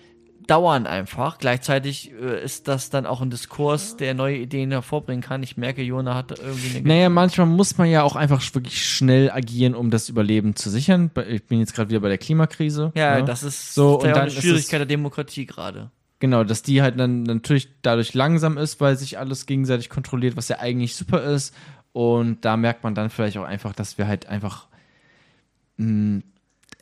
[0.47, 1.39] dauern einfach.
[1.39, 5.43] Gleichzeitig äh, ist das dann auch ein Diskurs, der neue Ideen hervorbringen kann.
[5.43, 9.31] Ich merke, Jona hat irgendwie eine Naja, manchmal muss man ja auch einfach wirklich schnell
[9.31, 11.11] agieren, um das Überleben zu sichern.
[11.29, 12.93] Ich bin jetzt gerade wieder bei der Klimakrise.
[12.95, 13.25] Ja, ne?
[13.25, 15.91] das ist So, und dann eine Schwierigkeit der Demokratie gerade.
[16.19, 20.49] Genau, dass die halt dann natürlich dadurch langsam ist, weil sich alles gegenseitig kontrolliert, was
[20.49, 21.55] ja eigentlich super ist.
[21.93, 24.69] Und da merkt man dann vielleicht auch einfach, dass wir halt einfach.
[25.77, 26.23] Mh,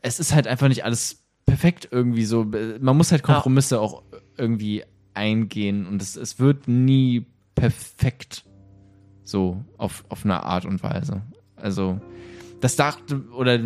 [0.02, 2.44] es ist halt einfach nicht alles perfekt irgendwie so.
[2.80, 4.02] Man muss halt Kompromisse auch
[4.36, 8.44] irgendwie eingehen und es, es wird nie perfekt
[9.22, 11.22] so auf, auf eine Art und Weise.
[11.56, 12.00] Also,
[12.60, 13.58] das dachte, oder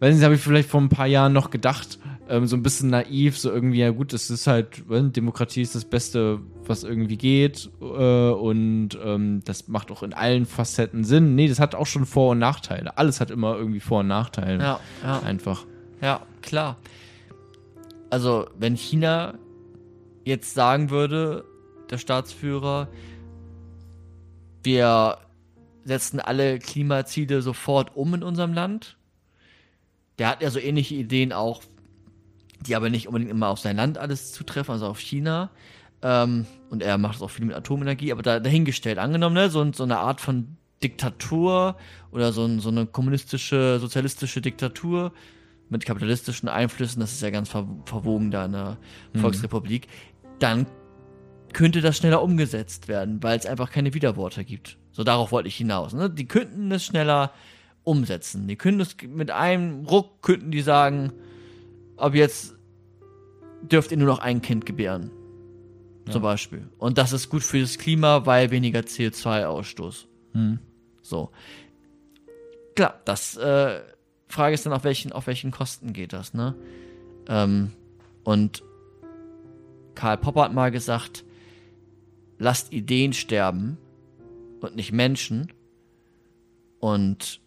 [0.00, 1.98] weiß nicht, habe ich vielleicht vor ein paar Jahren noch gedacht,
[2.28, 5.74] ähm, so ein bisschen naiv, so irgendwie, ja gut, es ist halt, äh, Demokratie ist
[5.74, 7.84] das Beste, was irgendwie geht äh,
[8.30, 11.34] und ähm, das macht auch in allen Facetten Sinn.
[11.34, 12.98] Nee, das hat auch schon Vor- und Nachteile.
[12.98, 14.62] Alles hat immer irgendwie Vor- und Nachteile.
[14.62, 15.20] Ja, ja.
[15.20, 15.64] Einfach.
[16.00, 16.76] Ja, klar.
[18.10, 19.34] Also, wenn China
[20.24, 21.44] jetzt sagen würde,
[21.90, 22.88] der Staatsführer,
[24.62, 25.18] wir
[25.84, 28.96] setzen alle Klimaziele sofort um in unserem Land,
[30.18, 31.62] der hat ja so ähnliche Ideen auch,
[32.66, 35.50] die aber nicht unbedingt immer auf sein Land alles zutreffen, also auf China.
[36.02, 39.72] Ähm, und er macht es auch viel mit Atomenergie, aber da, dahingestellt, angenommen, ne, so,
[39.72, 41.76] so eine Art von Diktatur
[42.10, 45.12] oder so, ein, so eine kommunistische, sozialistische Diktatur
[45.68, 48.76] mit kapitalistischen Einflüssen, das ist ja ganz ver verwogen da in der
[49.14, 49.88] Volksrepublik,
[50.38, 50.66] dann
[51.52, 54.78] könnte das schneller umgesetzt werden, weil es einfach keine Widerworte gibt.
[54.92, 55.94] So darauf wollte ich hinaus.
[55.94, 56.10] Ne?
[56.10, 57.32] Die könnten es schneller
[57.82, 58.46] umsetzen.
[58.46, 61.12] Die können es mit einem Ruck könnten die sagen,
[61.96, 62.55] ab jetzt
[63.62, 65.10] dürft ihr nur noch ein Kind gebären.
[66.10, 66.68] Zum Beispiel.
[66.78, 70.06] Und das ist gut für das Klima, weil weniger CO2-Ausstoß.
[70.34, 70.60] Hm.
[71.02, 71.30] So.
[72.76, 73.80] Klar, das äh,
[74.28, 76.54] Frage ist dann, auf welchen, auf welchen Kosten geht das, ne?
[77.28, 77.72] Ähm,
[78.22, 78.62] und
[79.94, 81.24] Karl Popper hat mal gesagt,
[82.38, 83.78] lasst Ideen sterben
[84.60, 85.52] und nicht Menschen.
[86.78, 87.40] Und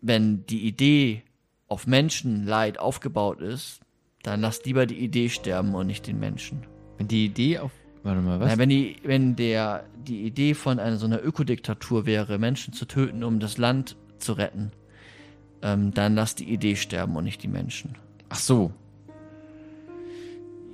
[0.00, 1.22] wenn die Idee
[1.66, 3.80] auf Menschenleid aufgebaut ist,
[4.22, 6.66] dann lasst lieber die Idee sterben und nicht den Menschen.
[6.96, 7.72] Wenn die Idee auf.
[8.02, 8.52] Warte mal, was?
[8.52, 12.86] Na, wenn die, wenn der, die Idee von einer so einer Ökodiktatur wäre, Menschen zu
[12.86, 14.72] töten, um das Land zu retten,
[15.62, 17.96] ähm, dann lass die Idee sterben und nicht die Menschen.
[18.28, 18.72] Ach so.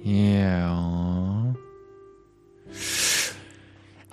[0.02, 1.54] Ja.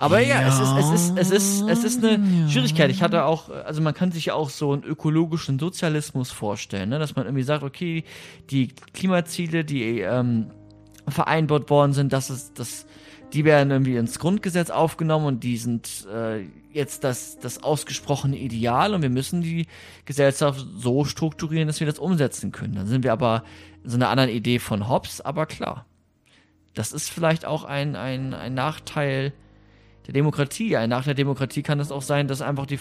[0.02, 0.48] Aber ja, Ja.
[0.48, 2.90] es ist, es ist, es ist, es ist eine Schwierigkeit.
[2.90, 6.98] Ich hatte auch, also man kann sich ja auch so einen ökologischen Sozialismus vorstellen, ne?
[6.98, 8.02] dass man irgendwie sagt, okay,
[8.50, 10.50] die Klimaziele, die ähm,
[11.06, 12.84] vereinbart worden sind, dass es, das,
[13.32, 18.94] die werden irgendwie ins Grundgesetz aufgenommen und die sind äh, jetzt das, das ausgesprochene Ideal
[18.94, 19.68] und wir müssen die
[20.04, 22.74] Gesellschaft so strukturieren, dass wir das umsetzen können.
[22.74, 23.44] Dann sind wir aber
[23.84, 25.86] in so einer anderen Idee von Hobbes, aber klar.
[26.74, 29.32] Das ist vielleicht auch ein, ein, ein Nachteil
[30.06, 30.76] der Demokratie.
[30.76, 32.78] Ein Nachteil der Demokratie kann es auch sein, dass einfach die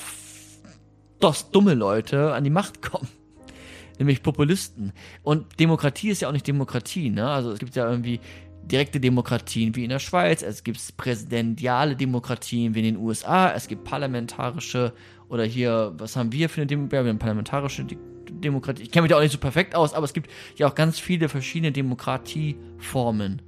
[1.19, 3.07] dos dumme Leute an die Macht kommen.
[3.99, 4.93] Nämlich Populisten.
[5.23, 7.29] Und Demokratie ist ja auch nicht Demokratie, ne?
[7.29, 8.19] Also es gibt ja irgendwie
[8.63, 13.67] direkte Demokratien wie in der Schweiz, es gibt präsidentiale Demokratien wie in den USA, es
[13.67, 14.93] gibt parlamentarische
[15.29, 17.05] oder hier, was haben wir für eine Demokratie?
[17.05, 17.85] Wir haben parlamentarische
[18.29, 18.83] Demokratie.
[18.83, 20.99] Ich kenne mich da auch nicht so perfekt aus, aber es gibt ja auch ganz
[20.99, 23.41] viele verschiedene Demokratieformen.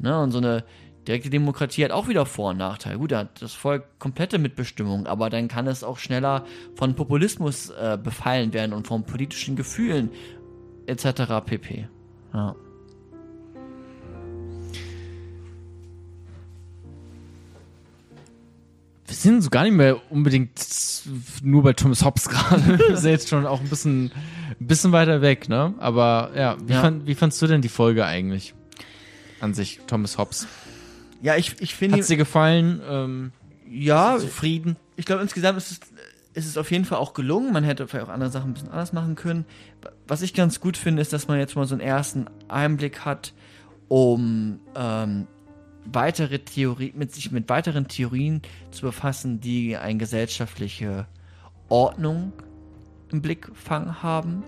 [0.00, 0.20] Ne?
[0.20, 0.64] Und so eine
[1.06, 2.98] direkte Demokratie hat auch wieder Vor- und Nachteile.
[2.98, 6.44] Gut, da hat das Volk komplette Mitbestimmung, aber dann kann es auch schneller
[6.74, 10.10] von Populismus äh, befallen werden und von politischen Gefühlen
[10.86, 11.44] etc.
[11.44, 11.88] pp.
[12.32, 12.54] Ja.
[19.06, 20.50] Wir sind so gar nicht mehr unbedingt
[21.42, 22.78] nur bei Thomas Hobbes gerade.
[22.78, 24.12] Wir sind jetzt schon auch ein bisschen,
[24.58, 25.74] ein bisschen weiter weg, ne?
[25.78, 26.80] Aber ja, wie, Ja.
[26.80, 28.54] Fand, wie fandst du denn die Folge eigentlich?
[29.42, 30.46] an sich, Thomas Hobbes.
[31.22, 31.98] Ja, ich, ich finde.
[31.98, 32.82] Hat dir gefallen?
[32.86, 33.32] Ähm,
[33.70, 34.76] ja, zufrieden?
[34.96, 35.80] ich glaube, insgesamt ist es,
[36.34, 37.52] ist es auf jeden Fall auch gelungen.
[37.52, 39.46] Man hätte vielleicht auch andere Sachen ein bisschen anders machen können.
[40.06, 43.32] Was ich ganz gut finde, ist, dass man jetzt mal so einen ersten Einblick hat,
[43.88, 45.26] um ähm,
[45.84, 51.06] weitere Theorie, mit sich mit weiteren Theorien zu befassen, die eine gesellschaftliche
[51.68, 52.32] Ordnung
[53.12, 54.42] im Blickfang haben,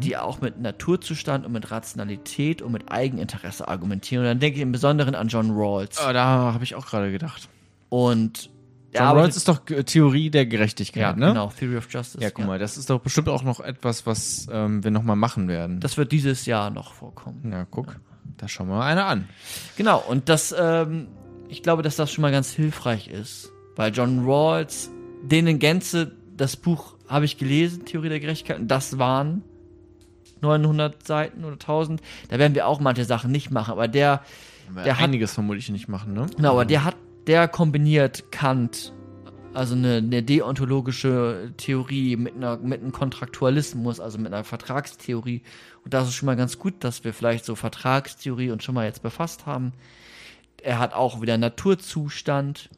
[0.00, 4.24] die auch mit Naturzustand und mit Rationalität und mit Eigeninteresse argumentieren.
[4.24, 5.98] Und dann denke ich im Besonderen an John Rawls.
[6.06, 7.48] Oh, da habe ich auch gerade gedacht.
[7.88, 8.50] Und
[8.94, 11.28] John Rawls ist doch äh, Theorie der Gerechtigkeit, ja, ne?
[11.28, 12.22] genau, Theory of Justice.
[12.22, 15.48] Ja, guck mal, das ist doch bestimmt auch noch etwas, was ähm, wir nochmal machen
[15.48, 15.80] werden.
[15.80, 17.50] Das wird dieses Jahr noch vorkommen.
[17.50, 17.96] ja, guck,
[18.36, 19.28] da schauen wir mal eine an.
[19.76, 21.08] Genau, und das, ähm,
[21.48, 24.90] ich glaube, dass das schon mal ganz hilfreich ist, weil John Rawls,
[25.22, 29.42] den in Gänze, das Buch habe ich gelesen, Theorie der Gerechtigkeit, und das waren
[30.40, 32.00] 900 Seiten oder 1000.
[32.28, 34.22] Da werden wir auch manche Sachen nicht machen, aber der,
[34.84, 36.26] Der hat- einiges vermutlich nicht machen, ne?
[36.36, 36.96] genau, aber der hat,
[37.26, 38.92] der kombiniert Kant,
[39.54, 45.42] also eine, eine deontologische Theorie mit, einer, mit einem Kontraktualismus, also mit einer Vertragstheorie.
[45.84, 48.86] Und das ist schon mal ganz gut, dass wir vielleicht so Vertragstheorie uns schon mal
[48.86, 49.72] jetzt befasst haben.
[50.62, 52.70] Er hat auch wieder Naturzustand,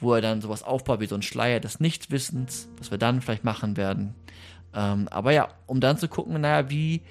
[0.00, 3.44] wo er dann sowas aufbaut wie so ein Schleier des Nichtwissens, was wir dann vielleicht
[3.44, 4.14] machen werden.
[4.74, 7.02] Ähm, aber ja, um dann zu gucken, naja, wie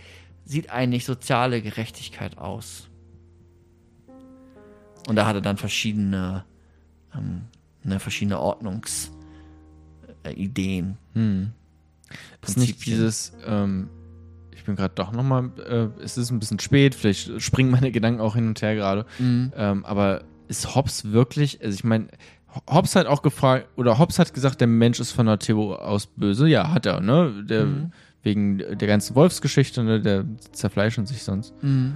[0.46, 2.88] sieht eigentlich soziale Gerechtigkeit aus?
[5.08, 6.46] Und da hat er dann verschiedene,
[7.16, 7.42] ähm,
[7.84, 9.14] ne, verschiedene Ordnungsideen.
[11.14, 11.20] Äh.
[11.20, 11.52] Hm.
[12.42, 13.90] Ist nicht dieses, ähm,
[14.52, 18.20] ich bin gerade doch nochmal, äh, es ist ein bisschen spät, vielleicht springen meine Gedanken
[18.22, 19.54] auch hin und her gerade, Mhm.
[19.56, 22.08] ähm, aber ist Hobbes wirklich, also ich meine,
[22.70, 26.48] Hobbes hat auch gefragt, oder Hobbes hat gesagt, der Mensch ist von Natur aus böse.
[26.48, 27.44] Ja, hat er, ne?
[27.48, 27.92] Der, Mhm.
[28.22, 30.02] Wegen der ganzen Wolfsgeschichte, ne?
[30.02, 31.54] Der zerfleischen sich sonst.
[31.64, 31.96] Mhm.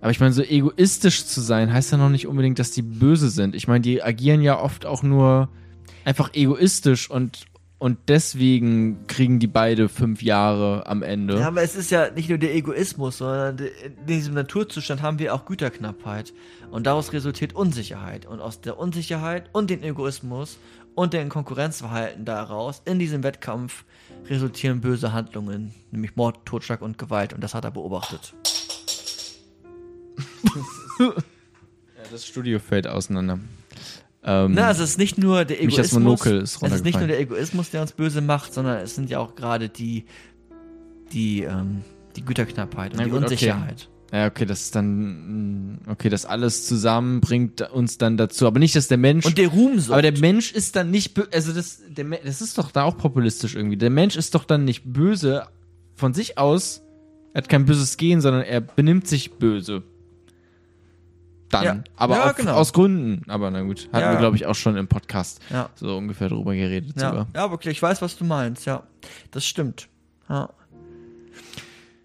[0.00, 3.30] Aber ich meine, so egoistisch zu sein, heißt ja noch nicht unbedingt, dass die böse
[3.30, 3.54] sind.
[3.54, 5.48] Ich meine, die agieren ja oft auch nur
[6.04, 7.44] einfach egoistisch und,
[7.84, 11.38] und deswegen kriegen die beide fünf Jahre am Ende.
[11.38, 15.18] Ja, aber es ist ja nicht nur der Egoismus, sondern de- in diesem Naturzustand haben
[15.18, 16.32] wir auch Güterknappheit.
[16.70, 18.24] Und daraus resultiert Unsicherheit.
[18.24, 20.56] Und aus der Unsicherheit und dem Egoismus
[20.94, 23.84] und dem Konkurrenzverhalten daraus in diesem Wettkampf
[24.30, 27.34] resultieren böse Handlungen, nämlich Mord, Totschlag und Gewalt.
[27.34, 28.32] Und das hat er beobachtet.
[30.98, 31.12] Ja,
[32.10, 33.40] das Studio fällt auseinander.
[34.26, 35.92] Ähm, Na, also es ist nicht nur der das Egoismus.
[35.92, 39.10] Monokel ist es ist nicht nur der Egoismus, der uns böse macht, sondern es sind
[39.10, 40.06] ja auch gerade die,
[41.12, 41.82] die, ähm,
[42.16, 43.32] die Güterknappheit und Na die gut, okay.
[43.32, 43.88] Unsicherheit.
[44.12, 48.46] ja, okay, das ist dann, mm, okay, das alles zusammen bringt uns dann dazu.
[48.46, 49.26] Aber nicht, dass der Mensch.
[49.26, 49.92] Und der Ruhmsucht.
[49.92, 53.54] aber der Mensch ist dann nicht, also das, der, das ist doch da auch populistisch
[53.54, 53.76] irgendwie.
[53.76, 55.46] Der Mensch ist doch dann nicht böse
[55.94, 56.80] von sich aus.
[57.34, 59.82] Er hat kein böses Gen, sondern er benimmt sich böse.
[61.54, 61.78] Dann.
[61.78, 61.84] Ja.
[61.96, 62.52] Aber Ja, auf, genau.
[62.54, 63.28] aus Gründen.
[63.30, 64.12] Aber na gut, hatten Ja.
[64.12, 65.40] wir, glaube ich, auch schon im Podcast
[65.76, 66.92] so ungefähr drüber geredet.
[67.00, 67.28] Ja, sogar.
[67.34, 68.82] ja, wirklich, ich weiß, was du meinst, ja.
[69.30, 69.88] Das stimmt.
[70.28, 70.50] Ja.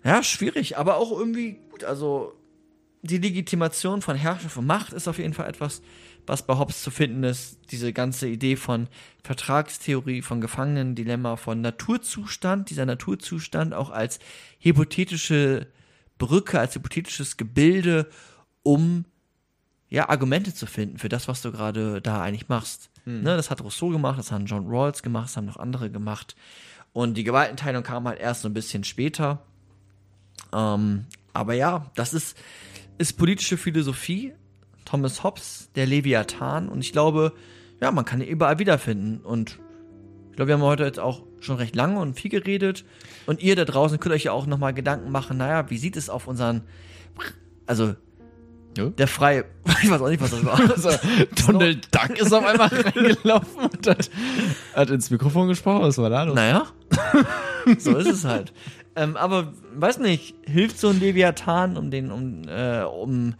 [0.03, 1.83] Ja, schwierig, aber auch irgendwie gut.
[1.83, 2.33] Also,
[3.01, 5.81] die Legitimation von Herrschaft und Macht ist auf jeden Fall etwas,
[6.25, 7.59] was bei Hobbes zu finden ist.
[7.71, 8.87] Diese ganze Idee von
[9.23, 14.19] Vertragstheorie, von Gefangenendilemma, von Naturzustand, dieser Naturzustand auch als
[14.59, 15.67] hypothetische
[16.17, 18.09] Brücke, als hypothetisches Gebilde,
[18.63, 19.05] um
[19.89, 22.89] ja, Argumente zu finden für das, was du gerade da eigentlich machst.
[23.23, 26.35] Ne, das hat Rousseau gemacht, das haben John Rawls gemacht, das haben noch andere gemacht.
[26.93, 29.43] Und die Gewaltenteilung kam halt erst so ein bisschen später.
[30.53, 32.37] Ähm, aber ja, das ist,
[32.97, 34.33] ist politische Philosophie.
[34.85, 36.67] Thomas Hobbes, der Leviathan.
[36.67, 37.33] Und ich glaube,
[37.79, 39.19] ja, man kann ihn überall wiederfinden.
[39.19, 39.59] Und
[40.31, 42.85] ich glaube, wir haben heute jetzt auch schon recht lange und viel geredet.
[43.27, 46.09] Und ihr da draußen könnt euch ja auch nochmal Gedanken machen, naja, wie sieht es
[46.09, 46.63] auf unseren,
[47.67, 47.95] also,
[48.79, 48.89] Ja.
[48.89, 49.45] der freie,
[49.83, 50.59] ich weiß auch nicht, was das war.
[50.69, 50.89] Also,
[51.45, 54.09] Donald Duck ist auf einmal reingelaufen und hat,
[54.73, 55.81] hat ins Mikrofon gesprochen.
[55.81, 56.35] Was war da los?
[56.35, 56.67] Naja,
[57.77, 58.53] so ist es halt.
[58.95, 63.35] Ähm, aber weiß nicht, hilft so ein Leviathan, um den, um, äh, um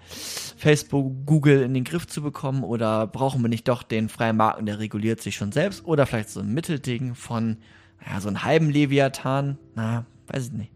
[0.57, 4.65] Facebook, Google in den Griff zu bekommen, oder brauchen wir nicht doch den freien Marken,
[4.65, 7.57] der reguliert sich schon selbst, oder vielleicht so ein Mittelding von,
[8.05, 10.71] ja, so einem halben Leviathan, na, weiß ich nicht.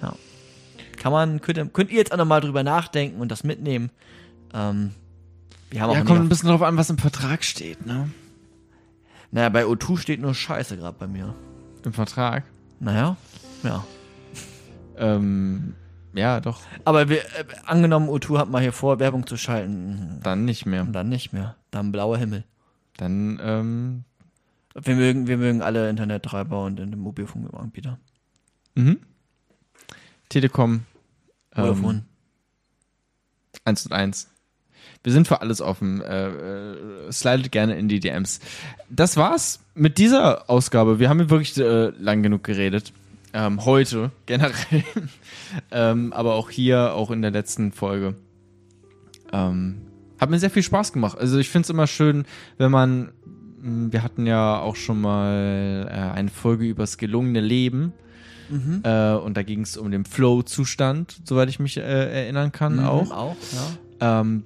[0.00, 0.14] Ja.
[1.04, 3.90] Kann man, könnt, ihr- könnt ihr jetzt auch nochmal drüber nachdenken und das mitnehmen.
[4.54, 4.92] Ähm,
[5.68, 8.08] wir haben auch Ja, nicht kommt ein bisschen drauf an, was im Vertrag steht, ne?
[9.30, 11.34] naja, bei O2 steht nur Scheiße gerade bei mir.
[11.84, 12.44] Im Vertrag.
[12.80, 13.18] Naja,
[13.64, 13.84] ja.
[14.96, 15.74] Ähm,
[16.14, 16.62] ja, doch.
[16.86, 20.20] Aber wir, äh, angenommen, O2 hat mal hier vor, Werbung zu schalten.
[20.22, 20.84] Dann nicht mehr.
[20.84, 21.56] Dann nicht mehr.
[21.70, 22.44] Dann blauer Himmel.
[22.96, 24.04] Dann, ähm,
[24.82, 27.98] Wir mögen, wir mögen alle Internettreiber und den Mobilfunkanbieter.
[28.74, 29.00] mhm.
[30.30, 30.86] Telekom.
[31.54, 32.04] Vodafone.
[33.64, 34.30] 1 und 1.
[35.02, 36.00] Wir sind für alles offen.
[36.00, 38.40] Äh, äh, slidet gerne in die DMs.
[38.88, 40.98] Das war's mit dieser Ausgabe.
[40.98, 42.92] Wir haben wirklich äh, lang genug geredet.
[43.32, 44.84] Ähm, heute generell.
[45.70, 48.14] ähm, aber auch hier, auch in der letzten Folge.
[49.32, 49.82] Ähm,
[50.18, 51.18] hat mir sehr viel Spaß gemacht.
[51.18, 52.24] Also ich finde es immer schön,
[52.56, 53.12] wenn man,
[53.60, 57.92] mh, wir hatten ja auch schon mal äh, eine Folge über das gelungene Leben.
[58.84, 63.10] Äh, und da ging es um den Flow-Zustand, soweit ich mich äh, erinnern kann, auch.
[63.10, 63.36] Auch,
[64.00, 64.20] ja.
[64.20, 64.44] Ähm,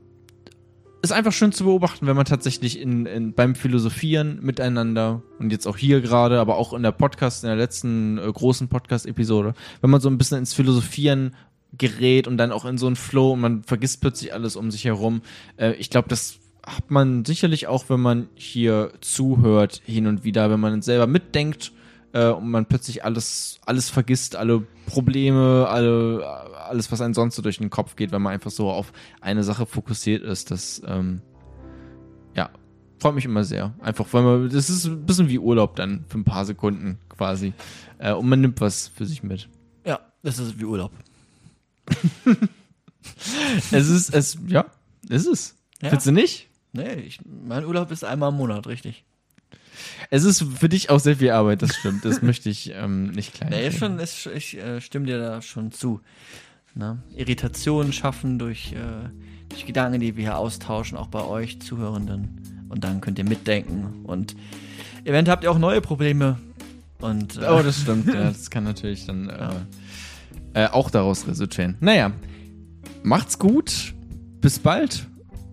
[1.00, 5.66] ist einfach schön zu beobachten, wenn man tatsächlich in, in, beim Philosophieren miteinander und jetzt
[5.66, 9.90] auch hier gerade, aber auch in der Podcast, in der letzten äh, großen Podcast-Episode, wenn
[9.90, 11.34] man so ein bisschen ins Philosophieren
[11.76, 14.84] gerät und dann auch in so einen Flow und man vergisst plötzlich alles um sich
[14.84, 15.22] herum.
[15.56, 20.50] Äh, ich glaube, das hat man sicherlich auch, wenn man hier zuhört, hin und wieder,
[20.50, 21.72] wenn man selber mitdenkt
[22.12, 26.26] äh, und man plötzlich alles, alles vergisst, alle Probleme, alle,
[26.66, 29.44] alles, was einem sonst so durch den Kopf geht, wenn man einfach so auf eine
[29.44, 30.50] Sache fokussiert ist.
[30.50, 31.20] Das, ähm,
[32.34, 32.50] ja,
[32.98, 33.74] freut mich immer sehr.
[33.80, 37.52] Einfach, weil man, das ist ein bisschen wie Urlaub dann für ein paar Sekunden quasi.
[37.98, 39.48] Äh, und man nimmt was für sich mit.
[39.84, 40.92] Ja, das ist wie Urlaub.
[43.70, 44.66] Es ist, es, ja,
[45.08, 45.56] es ist.
[45.80, 45.90] Ja.
[45.90, 46.48] Findest du nicht?
[46.72, 49.04] Nee, ich, mein Urlaub ist einmal im Monat, richtig.
[50.10, 52.04] Es ist für dich auch sehr viel Arbeit, das stimmt.
[52.04, 53.50] Das möchte ich ähm, nicht klein.
[53.52, 56.00] Nee, ist schon, ist, ich äh, stimme dir da schon zu.
[56.74, 56.98] Ne?
[57.16, 59.08] Irritationen schaffen durch, äh,
[59.48, 62.66] durch Gedanken, die wir hier austauschen, auch bei euch Zuhörenden.
[62.68, 64.04] Und dann könnt ihr mitdenken.
[64.04, 64.36] Und
[65.04, 66.38] eventuell habt ihr auch neue Probleme.
[67.00, 68.06] Und äh, Oh, das stimmt.
[68.08, 71.76] Ja, das kann natürlich dann äh, äh, auch daraus resultieren.
[71.80, 72.12] Naja,
[73.02, 73.94] macht's gut.
[74.40, 75.06] Bis bald.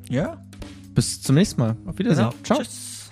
[0.09, 0.41] ja,
[0.93, 1.75] Bis zum nächsten Mal.
[1.85, 2.29] Auf Wiedersehen.
[2.29, 2.43] genau.
[2.43, 2.59] Ciao.
[2.59, 3.09] Tschüss.